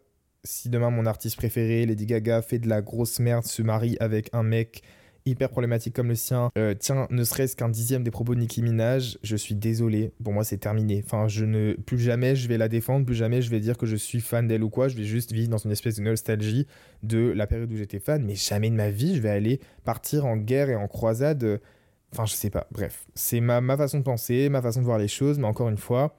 [0.43, 4.29] si demain mon artiste préféré, Lady Gaga, fait de la grosse merde, se marie avec
[4.33, 4.81] un mec
[5.25, 8.61] hyper problématique comme le sien euh, tiens ne serait-ce qu'un dixième des propos de Nicki
[8.61, 10.11] Minaj, je suis désolé.
[10.23, 11.01] Pour moi, c'est terminé.
[11.05, 13.85] Enfin, je ne plus jamais je vais la défendre, plus jamais je vais dire que
[13.85, 14.87] je suis fan d'elle ou quoi.
[14.87, 16.67] Je vais juste vivre dans une espèce de nostalgie
[17.03, 20.25] de la période où j'étais fan, mais jamais de ma vie je vais aller partir
[20.25, 21.59] en guerre et en croisade.
[22.13, 22.67] Enfin, je sais pas.
[22.71, 25.69] Bref, c'est ma, ma façon de penser, ma façon de voir les choses, mais encore
[25.69, 26.17] une fois,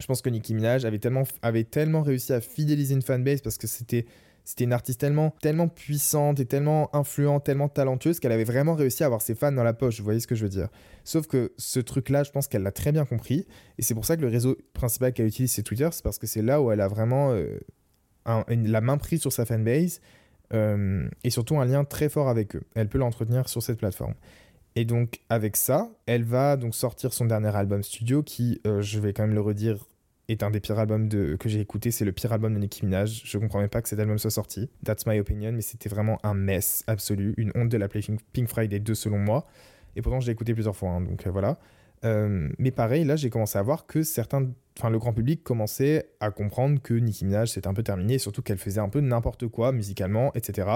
[0.00, 3.56] je pense que Nicki Minaj avait tellement, avait tellement réussi à fidéliser une fanbase parce
[3.56, 4.06] que c'était
[4.44, 9.04] c'était une artiste tellement, tellement puissante et tellement influente, tellement talentueuse qu'elle avait vraiment réussi
[9.04, 9.98] à avoir ses fans dans la poche.
[9.98, 10.68] Vous voyez ce que je veux dire
[11.04, 13.46] Sauf que ce truc-là, je pense qu'elle l'a très bien compris.
[13.78, 15.88] Et c'est pour ça que le réseau principal qu'elle utilise, c'est Twitter.
[15.92, 17.58] C'est parce que c'est là où elle a vraiment euh,
[18.48, 20.00] la main prise sur sa fanbase
[20.54, 22.62] euh, et surtout un lien très fort avec eux.
[22.74, 24.14] Elle peut l'entretenir sur cette plateforme.
[24.74, 28.98] Et donc, avec ça, elle va donc sortir son dernier album studio qui, euh, je
[28.98, 29.86] vais quand même le redire,
[30.32, 31.90] est un des pires albums de, que j'ai écouté.
[31.90, 33.22] C'est le pire album de Nicki Minaj.
[33.24, 34.68] Je comprenais pas que cet album soit sorti.
[34.84, 37.34] That's my opinion, mais c'était vraiment un mess absolu.
[37.36, 39.46] Une honte de l'appeler Pink Friday 2 selon moi.
[39.96, 41.58] Et pourtant, j'ai écouté plusieurs fois, hein, donc euh, voilà.
[42.04, 46.08] Euh, mais pareil, là, j'ai commencé à voir que certains, enfin, le grand public commençait
[46.20, 49.46] à comprendre que Nicki Minaj c'était un peu terminé, surtout qu'elle faisait un peu n'importe
[49.46, 50.68] quoi musicalement, etc.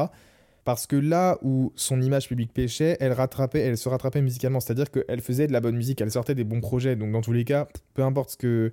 [0.65, 4.59] Parce que là où son image publique pêchait, elle rattrapait, elle se rattrapait musicalement.
[4.59, 6.97] C'est-à-dire qu'elle faisait de la bonne musique, elle sortait des bons projets.
[6.97, 8.73] Donc dans tous les cas, peu importe ce que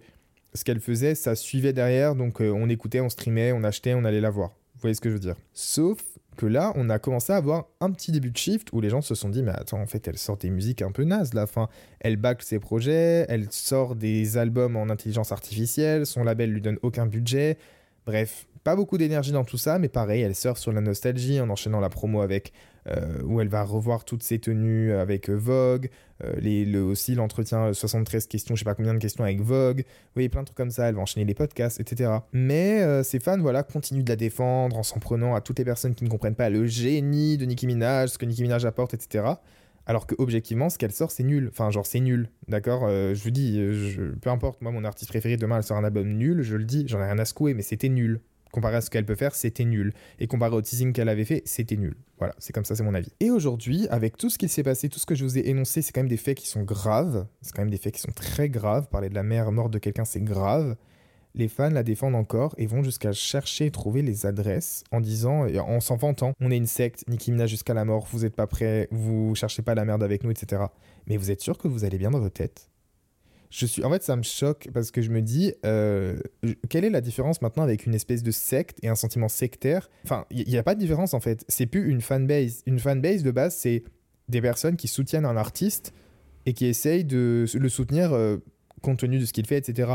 [0.54, 4.06] ce qu'elle faisait, ça suivait derrière, donc euh, on écoutait, on streamait, on achetait, on
[4.06, 4.50] allait la voir.
[4.76, 5.36] Vous voyez ce que je veux dire?
[5.54, 6.02] Sauf
[6.36, 9.02] que là, on a commencé à avoir un petit début de shift où les gens
[9.02, 11.44] se sont dit, mais attends, en fait, elle sort des musiques un peu nazes là.
[11.44, 16.62] Enfin, elle bâcle ses projets, elle sort des albums en intelligence artificielle, son label lui
[16.62, 17.58] donne aucun budget.
[18.06, 21.50] Bref, pas beaucoup d'énergie dans tout ça, mais pareil, elle sort sur la nostalgie en
[21.50, 22.54] enchaînant la promo avec
[22.88, 25.90] euh, où elle va revoir toutes ses tenues avec euh, Vogue,
[26.22, 30.42] euh, aussi l'entretien 73 questions, je sais pas combien de questions avec Vogue, voyez plein
[30.42, 32.12] de trucs comme ça, elle va enchaîner les podcasts, etc.
[32.34, 35.96] Mais ses fans, voilà, continuent de la défendre en s'en prenant à toutes les personnes
[35.96, 39.26] qui ne comprennent pas le génie de Nicki Minaj, ce que Nicki Minaj apporte, etc.
[39.86, 41.50] Alors que objectivement, ce qu'elle sort, c'est nul.
[41.52, 42.30] Enfin, genre, c'est nul.
[42.48, 43.62] D'accord Je vous dis,
[44.22, 46.86] peu importe, moi, mon artiste préféré, demain, elle sort un album nul, je le dis,
[46.88, 48.22] j'en ai rien à secouer, mais c'était nul
[48.54, 49.94] comparé à ce qu'elle peut faire, c'était nul.
[50.20, 51.96] Et comparé au teasing qu'elle avait fait, c'était nul.
[52.20, 53.12] Voilà, c'est comme ça, c'est mon avis.
[53.20, 55.82] Et aujourd'hui, avec tout ce qui s'est passé, tout ce que je vous ai énoncé,
[55.82, 57.26] c'est quand même des faits qui sont graves.
[57.42, 58.88] C'est quand même des faits qui sont très graves.
[58.88, 60.78] Parler de la mère morte de quelqu'un, c'est grave.
[61.36, 65.48] Les fans la défendent encore et vont jusqu'à chercher et trouver les adresses en disant,
[65.48, 68.88] en s'en vantant, on est une secte, Nicki jusqu'à la mort, vous n'êtes pas prêts,
[68.92, 70.62] vous cherchez pas la merde avec nous, etc.
[71.08, 72.70] Mais vous êtes sûr que vous allez bien dans votre tête
[73.54, 76.18] je suis, en fait, ça me choque parce que je me dis, euh,
[76.70, 79.92] quelle est la différence maintenant avec une espèce de secte et un sentiment sectaire?
[80.06, 81.46] Enfin, il n'y a pas de différence en fait.
[81.48, 82.64] C'est plus une fanbase.
[82.66, 83.84] Une fanbase de base, c'est
[84.28, 85.94] des personnes qui soutiennent un artiste
[86.48, 88.38] et qui essayent de le soutenir euh,
[88.82, 89.94] compte tenu de ce qu'il fait, etc.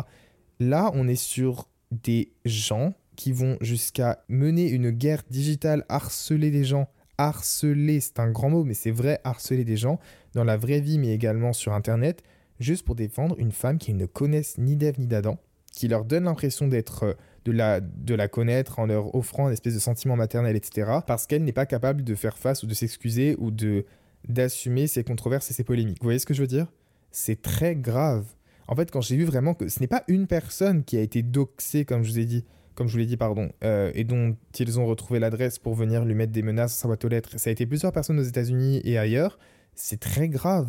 [0.61, 6.63] Là, on est sur des gens qui vont jusqu'à mener une guerre digitale, harceler des
[6.63, 6.87] gens.
[7.19, 9.99] Harceler, c'est un grand mot, mais c'est vrai, harceler des gens
[10.35, 12.23] dans la vraie vie, mais également sur Internet
[12.61, 15.39] juste pour défendre une femme qu'ils ne connaissent ni d'Ève ni d'Adam,
[15.73, 19.53] qui leur donne l'impression d'être euh, de la, de la connaître en leur offrant une
[19.53, 22.75] espèce de sentiment maternel, etc., parce qu'elle n'est pas capable de faire face ou de
[22.75, 23.87] s'excuser ou de
[24.29, 25.99] d'assumer ses controverses et ses polémiques.
[26.01, 26.67] Vous voyez ce que je veux dire?
[27.13, 28.27] C'est très grave.
[28.67, 31.23] En fait, quand j'ai vu vraiment que ce n'est pas une personne qui a été
[31.23, 32.45] doxée, comme je vous ai dit,
[32.75, 36.05] comme je vous l'ai dit, pardon, euh, et dont ils ont retrouvé l'adresse pour venir
[36.05, 38.25] lui mettre des menaces à sa boîte aux lettres, ça a été plusieurs personnes aux
[38.25, 39.39] États-Unis et ailleurs,
[39.75, 40.69] c'est très grave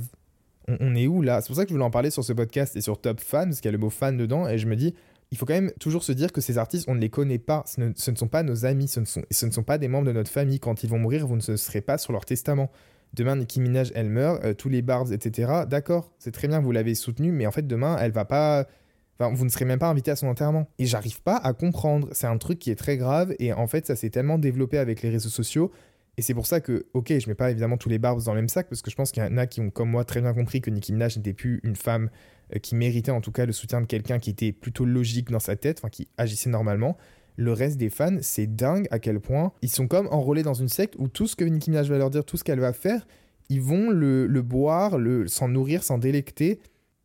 [0.80, 1.42] on, est où là?
[1.42, 3.50] C'est pour ça que je voulais en parler sur ce podcast et sur Top Fan,
[3.50, 4.94] parce qu'il y a le mot fan dedans, et je me dis,
[5.32, 7.64] il faut quand même toujours se dire que ces artistes, on ne les connaît pas,
[7.68, 10.08] ce ne, sont pas nos amis, ce ne, sont, ce ne sont pas des membres
[10.08, 10.60] de notre famille.
[10.60, 12.72] Quand ils vont mourir, vous ne serez pas sur leur testament.
[13.14, 15.64] Demain, Nicki Minaj, elle meurt, euh, tous les bars, etc.
[15.68, 18.66] D'accord, c'est très bien, vous l'avez soutenue, mais en fait, demain, elle va pas.
[19.20, 20.70] Enfin, vous ne serez même pas invité à son enterrement.
[20.80, 22.08] Et j'arrive pas à comprendre.
[22.12, 25.02] C'est un truc qui est très grave, et en fait, ça s'est tellement développé avec
[25.02, 25.72] les réseaux sociaux
[26.20, 28.42] et c'est pour ça que, ok, je mets pas évidemment tous les barbes dans le
[28.42, 30.20] même sac, parce que je pense qu'il y en a qui ont, comme moi, très
[30.20, 32.10] bien compris que Nicki Minaj n'était plus une femme
[32.54, 35.40] euh, qui méritait en tout cas le soutien de quelqu'un qui était plutôt logique dans
[35.40, 36.98] sa tête, enfin qui agissait normalement.
[37.38, 40.68] Le reste des fans, c'est dingue à quel point ils sont comme enrôlés dans une
[40.68, 43.08] secte où tout ce que Nicki Minaj va leur dire, tout ce qu'elle va faire,
[43.48, 46.60] ils vont le, boire, s'en nourrir, s'en délecter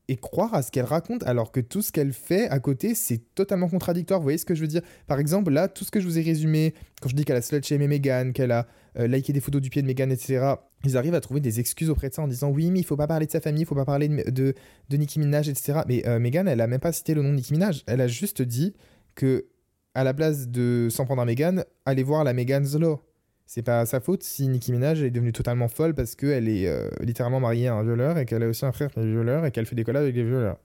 [0.09, 3.35] et croire à ce qu'elle raconte alors que tout ce qu'elle fait à côté c'est
[3.35, 4.21] totalement contradictoire.
[4.21, 4.83] Vous voyez ce que je veux dire?
[5.07, 7.43] Par exemple là tout ce que je vous ai résumé quand je dis qu'elle a
[7.43, 8.67] slut shamed Megan qu'elle a
[8.99, 11.89] euh, liké des photos du pied de Megan etc ils arrivent à trouver des excuses
[11.89, 13.67] auprès de ça en disant oui mais il faut pas parler de sa famille il
[13.67, 14.55] faut pas parler de,
[14.91, 17.53] de, Nicki Minaj etc mais euh, elle a même pas cité le nom de Nicki
[17.53, 17.83] Minaj.
[17.87, 18.75] Elle a juste dit
[19.15, 19.47] que
[19.95, 23.01] à la place de s'en prendre à Megan allez voir la Megan's Law
[23.47, 26.89] c'est pas sa faute si Nicki Minaj est devenue totalement folle parce qu'elle est euh,
[27.01, 29.51] littéralement mariée à un violeur et qu'elle a aussi un frère qui est violeur et
[29.51, 30.59] qu'elle fait des collabs avec des violeurs.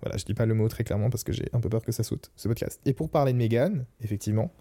[0.00, 1.92] Voilà, je dis pas le mot très clairement parce que j'ai un peu peur que
[1.92, 2.80] ça saute, ce podcast.
[2.86, 4.52] Et pour parler de Megan, effectivement,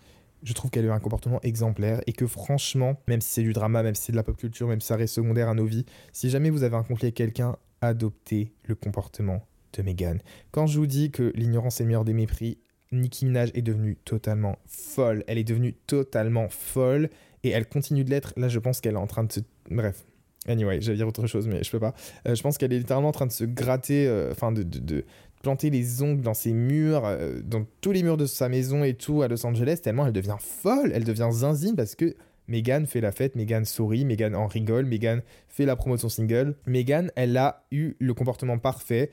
[0.44, 3.54] je trouve qu'elle a eu un comportement exemplaire et que franchement, même si c'est du
[3.54, 5.66] drama, même si c'est de la pop culture, même si ça reste secondaire à nos
[5.66, 10.20] vies, si jamais vous avez un conflit avec quelqu'un, adoptez le comportement de Megan.
[10.52, 12.58] Quand je vous dis que l'ignorance est le meilleur des mépris,
[12.92, 15.24] Nicki Minaj est devenue totalement folle.
[15.28, 17.10] Elle est devenue totalement folle
[17.44, 18.34] et elle continue de l'être.
[18.38, 19.40] Là, je pense qu'elle est en train de se.
[19.70, 20.06] Bref.
[20.48, 21.94] Anyway, j'allais dire autre chose, mais je peux pas.
[22.28, 25.06] Euh, je pense qu'elle est littéralement en train de se gratter, euh, enfin, de,
[25.44, 28.94] planter les ongles dans ses murs, euh, dans tous les murs de sa maison et
[28.94, 32.16] tout à Los Angeles, tellement elle devient folle, elle devient zinzine parce que
[32.48, 36.56] Megan fait la fête, Megan sourit, Megan en rigole, Megan fait la promotion single.
[36.66, 39.12] Megan, elle a eu le comportement parfait.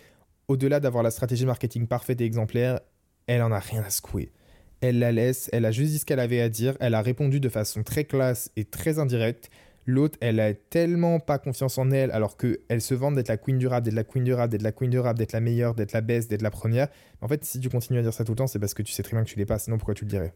[0.49, 2.81] Au-delà d'avoir la stratégie marketing parfaite et exemplaire,
[3.27, 4.33] elle en a rien à secouer
[4.81, 7.41] elle la laisse, elle a juste dit ce qu'elle avait à dire, elle a répondu
[7.41, 9.51] de façon très classe et très indirecte.
[9.87, 13.57] L'autre, elle a tellement pas confiance en elle, alors qu'elle se vante d'être la queen
[13.57, 15.75] du rap, d'être la queen du rap, d'être la queen du rap, d'être la meilleure,
[15.75, 16.89] d'être la best, d'être la première.
[17.23, 18.93] En fait, si tu continues à dire ça tout le temps, c'est parce que tu
[18.93, 20.35] sais très bien que tu l'es pas, sinon pourquoi tu le dirais?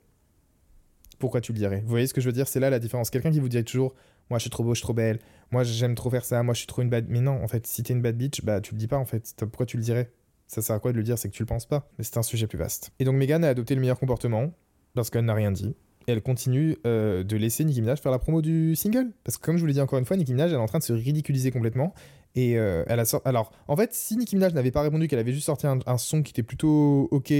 [1.18, 1.83] Pourquoi tu le dirais?
[1.85, 2.48] Vous voyez ce que je veux dire?
[2.48, 3.11] C'est là la différence.
[3.11, 3.94] Quelqu'un qui vous dirait toujours
[4.31, 5.18] Moi je suis trop beau, je suis trop belle,
[5.50, 7.05] moi j'aime trop faire ça, moi je suis trop une bad.
[7.09, 9.05] Mais non, en fait, si t'es une bad bitch, bah tu le dis pas en
[9.05, 9.35] fait.
[9.38, 10.11] Pourquoi tu le dirais?
[10.52, 11.88] Ça sert à quoi de le dire C'est que tu le penses pas.
[11.96, 12.90] Mais c'est un sujet plus vaste.
[12.98, 14.52] Et donc Megan a adopté le meilleur comportement
[14.94, 15.74] parce qu'elle n'a rien dit.
[16.06, 19.12] Et elle continue euh, de laisser Nicki Minaj faire la promo du single.
[19.24, 20.66] Parce que comme je vous l'ai dit encore une fois, Nicki Minaj elle est en
[20.66, 21.94] train de se ridiculiser complètement.
[22.34, 23.26] Et euh, elle a sorti.
[23.26, 26.22] Alors, en fait, si Nicki Minaj n'avait pas répondu, qu'elle avait juste sorti un, son
[26.22, 27.32] qui était plutôt ok,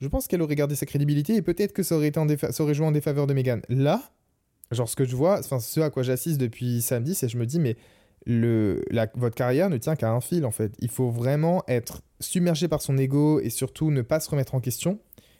[0.00, 2.86] je pense qu'elle aurait gardé sa crédibilité et peut-être que ça aurait, été en joué
[2.86, 3.62] en défaveur de Megan.
[3.70, 4.02] Là,
[4.72, 7.46] genre ce que je vois, enfin ce à quoi j'assiste depuis samedi, c'est je me
[7.46, 7.76] dis, mais
[8.26, 10.72] votre carrière ne tient qu'à un fil en fait.
[10.80, 14.60] Il faut vraiment être submergé par son ego et surtout ne pas se remettre en
[14.60, 14.98] question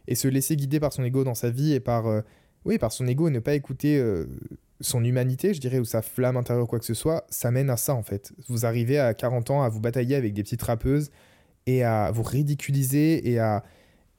[0.08, 2.22] et se laisser guider par son ego dans sa vie et par, euh,
[2.64, 4.26] oui, par son ego et ne pas écouter euh,
[4.80, 7.76] son humanité, je dirais, ou sa flamme intérieure, quoi que ce soit, ça mène à
[7.76, 8.32] ça en fait.
[8.48, 11.10] Vous arrivez à 40 ans à vous batailler avec des petites rappeuses
[11.66, 13.62] et à vous ridiculiser et à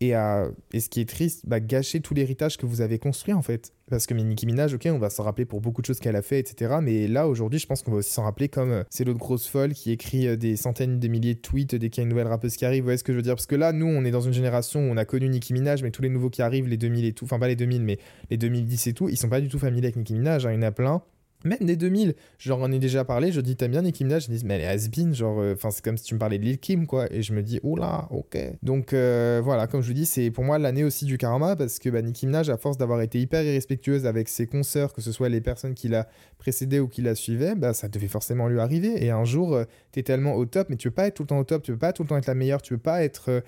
[0.08, 3.34] et, à, et ce qui est triste, bah, gâcher tout l'héritage que vous avez construit
[3.34, 3.74] en fait.
[3.90, 6.22] Parce que Nicki Minaj, ok, on va s'en rappeler pour beaucoup de choses qu'elle a
[6.22, 6.78] fait, etc.
[6.82, 9.48] Mais là, aujourd'hui, je pense qu'on va aussi s'en rappeler comme euh, c'est l'autre grosse
[9.48, 12.10] folle qui écrit euh, des centaines de milliers de tweets dès qu'il y a une
[12.10, 12.82] nouvelle rappeuse qui arrive.
[12.82, 13.36] Vous voyez ce que je veux dire?
[13.36, 15.84] Parce que là, nous, on est dans une génération où on a connu Nicki Minaj,
[15.84, 18.00] mais tous les nouveaux qui arrivent, les 2000 et tout, enfin pas les 2000, mais
[18.30, 20.46] les 2010 et tout, ils sont pas du tout familiers avec Nicki Minaj.
[20.46, 20.54] Hein.
[20.54, 21.04] Il y en a plein
[21.44, 24.26] même des 2000, genre on en ai déjà parlé, je dis t'aimes bien Nicki Minaj,
[24.28, 26.38] je dis mais elle est has genre, euh, enfin c'est comme si tu me parlais
[26.38, 28.38] de Lil Kim quoi, et je me dis oula, ok.
[28.62, 31.80] Donc euh, voilà, comme je vous dis, c'est pour moi l'année aussi du karma, parce
[31.80, 35.12] que bah, Nicki Minaj, à force d'avoir été hyper irrespectueuse avec ses consoeurs, que ce
[35.12, 38.60] soit les personnes qui la précédaient ou qui la suivaient, bah ça devait forcément lui
[38.60, 41.24] arriver, et un jour, euh, t'es tellement au top, mais tu veux pas être tout
[41.24, 42.80] le temps au top, tu veux pas tout le temps être la meilleure, tu veux
[42.80, 43.44] pas être...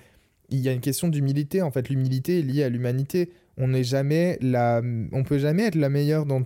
[0.48, 3.84] Il y a une question d'humilité, en fait, l'humilité est liée à l'humanité on n'est
[3.84, 6.42] jamais la on peut jamais être la meilleure dans,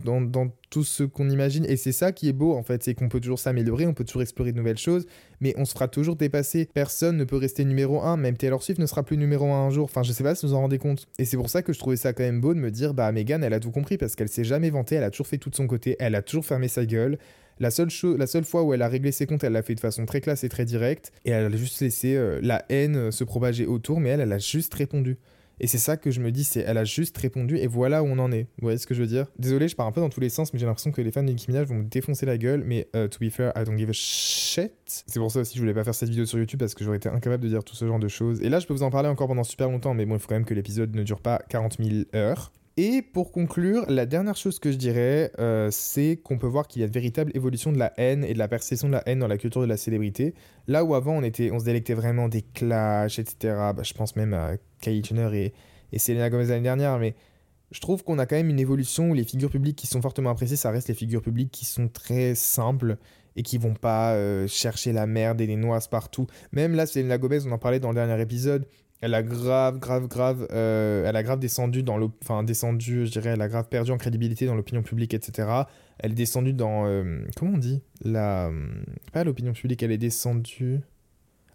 [0.70, 1.64] tout ce qu'on imagine.
[1.64, 4.04] Et c'est ça qui est beau en fait c'est qu'on peut toujours s'améliorer on peut
[4.04, 5.06] toujours explorer de nouvelles choses
[5.40, 8.78] mais on se fera toujours dépasser personne ne peut rester numéro 1 même Taylor Swift
[8.78, 9.84] ne sera plus numéro 1 un jour.
[9.84, 11.08] Enfin je sais pas si vous en rendez compte.
[11.18, 13.10] Et c'est pour ça que je trouvais ça quand même beau de me dire bah
[13.10, 15.50] Megan elle a tout compris parce qu'elle s'est jamais vantée elle a toujours fait tout
[15.50, 17.18] de son côté elle a toujours fermé sa gueule.
[17.58, 19.80] La seule, la seule fois où elle a réglé ses comptes, elle l'a fait de
[19.80, 21.12] façon très classe et très directe.
[21.26, 24.38] Et elle a juste laissé euh, la haine se propager autour, mais elle, elle a
[24.38, 25.18] juste répondu.
[25.60, 28.06] Et c'est ça que je me dis, c'est elle a juste répondu et voilà où
[28.06, 28.44] on en est.
[28.58, 29.26] Vous voyez ce que je veux dire?
[29.38, 31.22] Désolé, je pars un peu dans tous les sens, mais j'ai l'impression que les fans
[31.22, 32.64] de Nicki Minaj vont me défoncer la gueule.
[32.64, 34.72] Mais uh, to be fair, I don't give a shit.
[34.86, 36.82] C'est pour ça aussi que je voulais pas faire cette vidéo sur YouTube parce que
[36.82, 38.40] j'aurais été incapable de dire tout ce genre de choses.
[38.40, 40.28] Et là, je peux vous en parler encore pendant super longtemps, mais bon, il faut
[40.28, 42.52] quand même que l'épisode ne dure pas 40 000 heures.
[42.82, 46.80] Et pour conclure, la dernière chose que je dirais, euh, c'est qu'on peut voir qu'il
[46.80, 49.18] y a une véritable évolution de la haine et de la perception de la haine
[49.18, 50.32] dans la culture de la célébrité.
[50.66, 53.36] Là où avant on, était, on se délectait vraiment des clashs, etc.
[53.76, 55.52] Bah, je pense même à Kylie Jenner et,
[55.92, 57.14] et Selena Gomez l'année dernière, mais
[57.70, 60.30] je trouve qu'on a quand même une évolution où les figures publiques qui sont fortement
[60.30, 62.96] appréciées, ça reste les figures publiques qui sont très simples
[63.36, 66.26] et qui vont pas euh, chercher la merde et les noises partout.
[66.52, 68.66] Même là, Selena Gomez, on en parlait dans le dernier épisode,
[69.00, 72.12] elle a grave, grave, grave, euh, elle a grave descendu dans l'op...
[72.22, 75.48] enfin descendu, je dirais, elle a grave perdu en crédibilité dans l'opinion publique, etc.
[75.98, 78.50] Elle est descendue dans, euh, comment on dit, la,
[79.12, 80.80] pas l'opinion publique, elle est descendue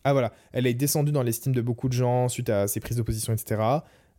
[0.03, 2.97] Ah voilà, elle est descendue dans l'estime de beaucoup de gens suite à ses prises
[2.97, 3.61] de position, etc.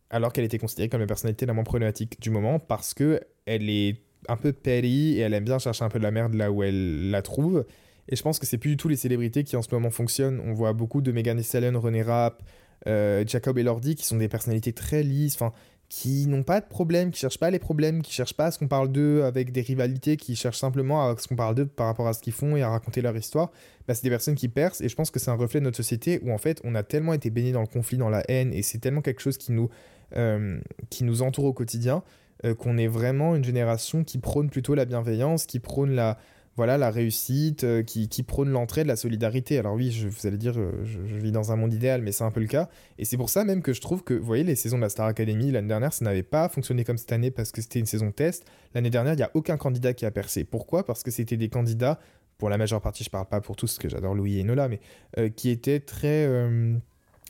[0.09, 3.69] Alors qu'elle était considérée comme la personnalité la moins problématique du moment parce que elle
[3.69, 3.97] est
[4.29, 6.63] un peu petty et elle aime bien chercher un peu de la merde là où
[6.63, 7.65] elle la trouve.
[8.09, 10.41] Et je pense que c'est plus du tout les célébrités qui en ce moment fonctionnent.
[10.45, 12.41] On voit beaucoup de Megan Thee René Rapp,
[12.85, 15.53] euh, Jacob Elordi qui sont des personnalités très lisses, enfin
[15.89, 18.59] qui n'ont pas de problème, qui cherchent pas les problèmes, qui cherchent pas à ce
[18.59, 21.87] qu'on parle d'eux avec des rivalités, qui cherchent simplement à ce qu'on parle d'eux par
[21.87, 23.51] rapport à ce qu'ils font et à raconter leur histoire,
[23.87, 25.77] bah, c'est des personnes qui percent et je pense que c'est un reflet de notre
[25.77, 28.53] société où en fait on a tellement été baigné dans le conflit, dans la haine
[28.53, 29.69] et c'est tellement quelque chose qui nous,
[30.17, 30.59] euh,
[30.89, 32.03] qui nous entoure au quotidien
[32.43, 36.17] euh, qu'on est vraiment une génération qui prône plutôt la bienveillance, qui prône la,
[36.57, 39.59] voilà, la réussite, euh, qui, prône l'entraide, la solidarité.
[39.59, 42.23] Alors oui, je, vous allez dire, euh, je, vis dans un monde idéal, mais c'est
[42.23, 42.67] un peu le cas.
[42.97, 44.89] Et c'est pour ça même que je trouve que, vous voyez, les saisons de la
[44.89, 47.85] Star Academy, l'année dernière, ça n'avait pas fonctionné comme cette année parce que c'était une
[47.85, 48.43] saison test.
[48.73, 50.45] L'année dernière, il n'y a aucun candidat qui a percé.
[50.45, 50.83] Pourquoi?
[50.83, 51.99] Parce que c'était des candidats,
[52.39, 54.67] pour la majeure partie, je parle pas pour tous, parce que j'adore Louis et Nola,
[54.67, 54.79] mais
[55.19, 56.27] euh, qui étaient très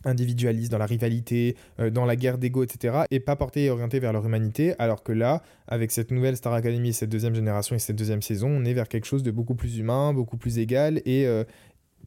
[0.07, 3.03] individualistes, dans la rivalité, euh, dans la guerre d'ego, etc.
[3.11, 4.73] Et pas portés et orientés vers leur humanité.
[4.79, 8.49] Alors que là, avec cette nouvelle Star Academy, cette deuxième génération et cette deuxième saison,
[8.49, 11.01] on est vers quelque chose de beaucoup plus humain, beaucoup plus égal.
[11.05, 11.43] Et euh,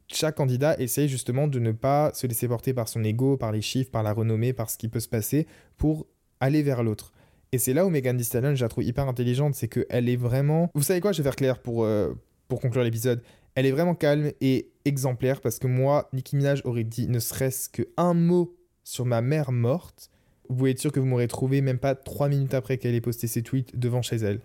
[0.09, 3.63] chaque candidat essaye justement de ne pas se laisser porter par son ego, par les
[3.63, 5.47] chiffres, par la renommée, par ce qui peut se passer,
[5.77, 6.07] pour
[6.41, 7.13] aller vers l'autre.
[7.53, 10.17] Et c'est là où Megan Thee Stallion, je la trouve hyper intelligente, c'est qu'elle est
[10.17, 10.71] vraiment...
[10.75, 12.13] Vous savez quoi, je vais faire clair pour, euh,
[12.49, 13.23] pour conclure l'épisode.
[13.61, 17.69] Elle est vraiment calme et exemplaire parce que moi, Nicki Minaj aurait dit ne serait-ce
[17.69, 20.09] qu'un mot sur ma mère morte.
[20.49, 23.03] Vous pouvez être sûr que vous m'aurez trouvé même pas trois minutes après qu'elle ait
[23.03, 24.41] posté ses tweets devant chez elle.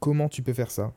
[0.00, 0.92] Comment tu peux faire ça?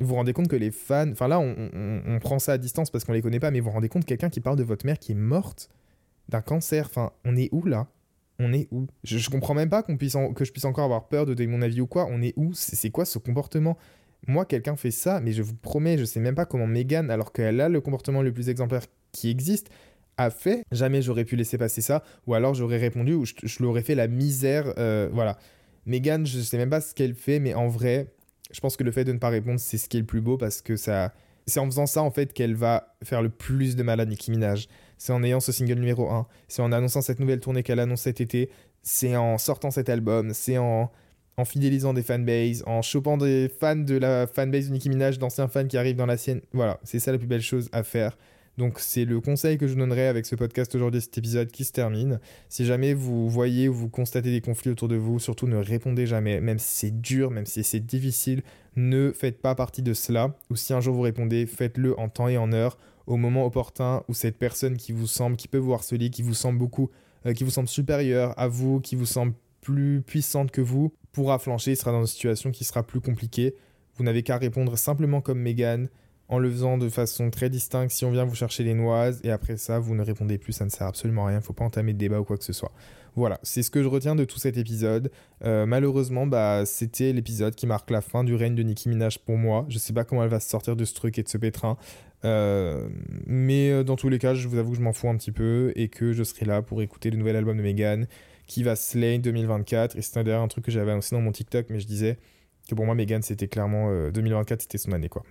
[0.00, 1.10] Vous vous rendez compte que les fans.
[1.12, 3.72] Enfin là, on, prend ça à distance parce qu'on les connaît pas, mais vous vous
[3.72, 5.68] rendez compte quelqu'un qui parle de votre mère qui est morte
[6.30, 6.86] d'un cancer.
[6.86, 7.88] Enfin, on est où là?
[8.38, 8.86] On est où?
[9.04, 11.60] Je, comprends même pas qu'on puisse que je puisse encore avoir peur de donner mon
[11.60, 12.06] avis ou quoi.
[12.08, 12.54] On est où?
[12.54, 13.76] C'est quoi ce comportement?
[14.26, 17.32] Moi, quelqu'un fait ça, mais je vous promets, je sais même pas comment Megan, alors
[17.32, 19.70] qu'elle a le comportement le plus exemplaire qui existe,
[20.16, 20.64] a fait.
[20.72, 24.08] Jamais j'aurais pu laisser passer ça, ou alors j'aurais répondu, ou je, l'aurais fait la
[24.08, 24.72] misère.
[24.78, 25.38] Euh, voilà.
[25.86, 28.12] Megan, je sais même pas ce qu'elle fait, mais en vrai,
[28.50, 30.20] je pense que le fait de ne pas répondre, c'est ce qui est le plus
[30.20, 31.12] beau parce que ça.
[31.48, 34.32] C'est en faisant ça, en fait, qu'elle va faire le plus de mal à Nicki
[34.32, 34.66] Minaj.
[34.98, 36.26] C'est en ayant ce single numéro 1.
[36.48, 38.50] C'est en annonçant cette nouvelle tournée qu'elle annonce cet été.
[38.82, 40.34] C'est en sortant cet album.
[40.34, 40.90] C'est en
[41.36, 45.66] en fidélisant des fanbases, en chopant des fans de la fanbase de Nicki d'anciens fans
[45.66, 46.40] qui arrivent dans la sienne.
[46.52, 48.16] Voilà, c'est ça la plus belle chose à faire.
[48.56, 51.72] Donc c'est le conseil que je donnerai avec ce podcast aujourd'hui, cet épisode qui se
[51.72, 52.20] termine.
[52.48, 56.06] Si jamais vous voyez ou vous constatez des conflits autour de vous, surtout ne répondez
[56.06, 58.42] jamais, même si c'est dur, même si c'est difficile,
[58.76, 60.34] ne faites pas partie de cela.
[60.50, 64.02] Ou si un jour vous répondez, faites-le en temps et en heure, au moment opportun
[64.08, 66.90] où cette personne qui vous semble, qui peut vous harceler, qui vous semble beaucoup,
[67.26, 71.38] euh, qui vous semble supérieure à vous, qui vous semble plus puissante que vous, pourra
[71.38, 73.54] flancher, il sera dans une situation qui sera plus compliquée.
[73.96, 75.88] Vous n'avez qu'à répondre simplement comme Megan,
[76.28, 79.30] en le faisant de façon très distincte si on vient vous chercher les noises, et
[79.30, 81.54] après ça, vous ne répondez plus, ça ne sert absolument à rien, il ne faut
[81.54, 82.72] pas entamer de débat ou quoi que ce soit.
[83.14, 85.10] Voilà, c'est ce que je retiens de tout cet épisode.
[85.42, 89.38] Euh, malheureusement, bah, c'était l'épisode qui marque la fin du règne de Nicki Minaj pour
[89.38, 89.64] moi.
[89.70, 91.78] Je sais pas comment elle va se sortir de ce truc et de ce pétrin.
[92.26, 92.90] Euh,
[93.26, 95.32] mais euh, dans tous les cas, je vous avoue que je m'en fous un petit
[95.32, 98.06] peu et que je serai là pour écouter le nouvel album de Megan
[98.46, 99.96] qui va slay 2024.
[99.96, 102.18] Et c'est d'ailleurs un truc que j'avais annoncé dans mon TikTok, mais je disais
[102.68, 105.22] que pour moi, Megan, c'était clairement 2024, euh, c'était son année, quoi.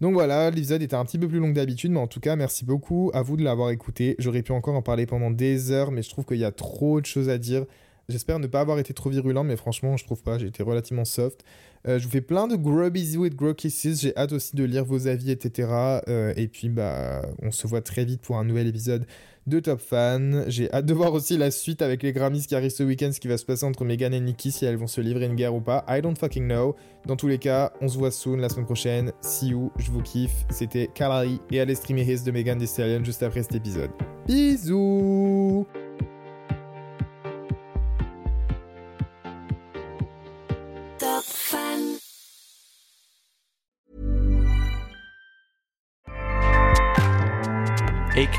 [0.00, 2.34] Donc voilà, l'épisode était un petit peu plus long que d'habitude, mais en tout cas,
[2.34, 4.16] merci beaucoup à vous de l'avoir écouté.
[4.18, 7.00] J'aurais pu encore en parler pendant des heures, mais je trouve qu'il y a trop
[7.00, 7.66] de choses à dire.
[8.08, 10.38] J'espère ne pas avoir été trop virulent, mais franchement, je trouve pas.
[10.38, 11.44] J'ai été relativement soft.
[11.86, 14.00] Euh, je vous fais plein de gros bisous et gros kisses.
[14.00, 15.68] J'ai hâte aussi de lire vos avis, etc.
[16.08, 19.06] Euh, et puis, bah, on se voit très vite pour un nouvel épisode
[19.46, 20.44] de Top Fan.
[20.48, 23.20] J'ai hâte de voir aussi la suite avec les Grammys qui arrivent ce week-end, ce
[23.20, 25.54] qui va se passer entre Megan et Nikki, si elles vont se livrer une guerre
[25.54, 25.84] ou pas.
[25.88, 26.74] I don't fucking know.
[27.06, 29.12] Dans tous les cas, on se voit soon la semaine prochaine.
[29.20, 30.46] See you, je vous kiffe.
[30.50, 33.90] C'était Kalari et allez streamer de Megan Thee Stallion juste après cet épisode.
[34.26, 35.66] Bisous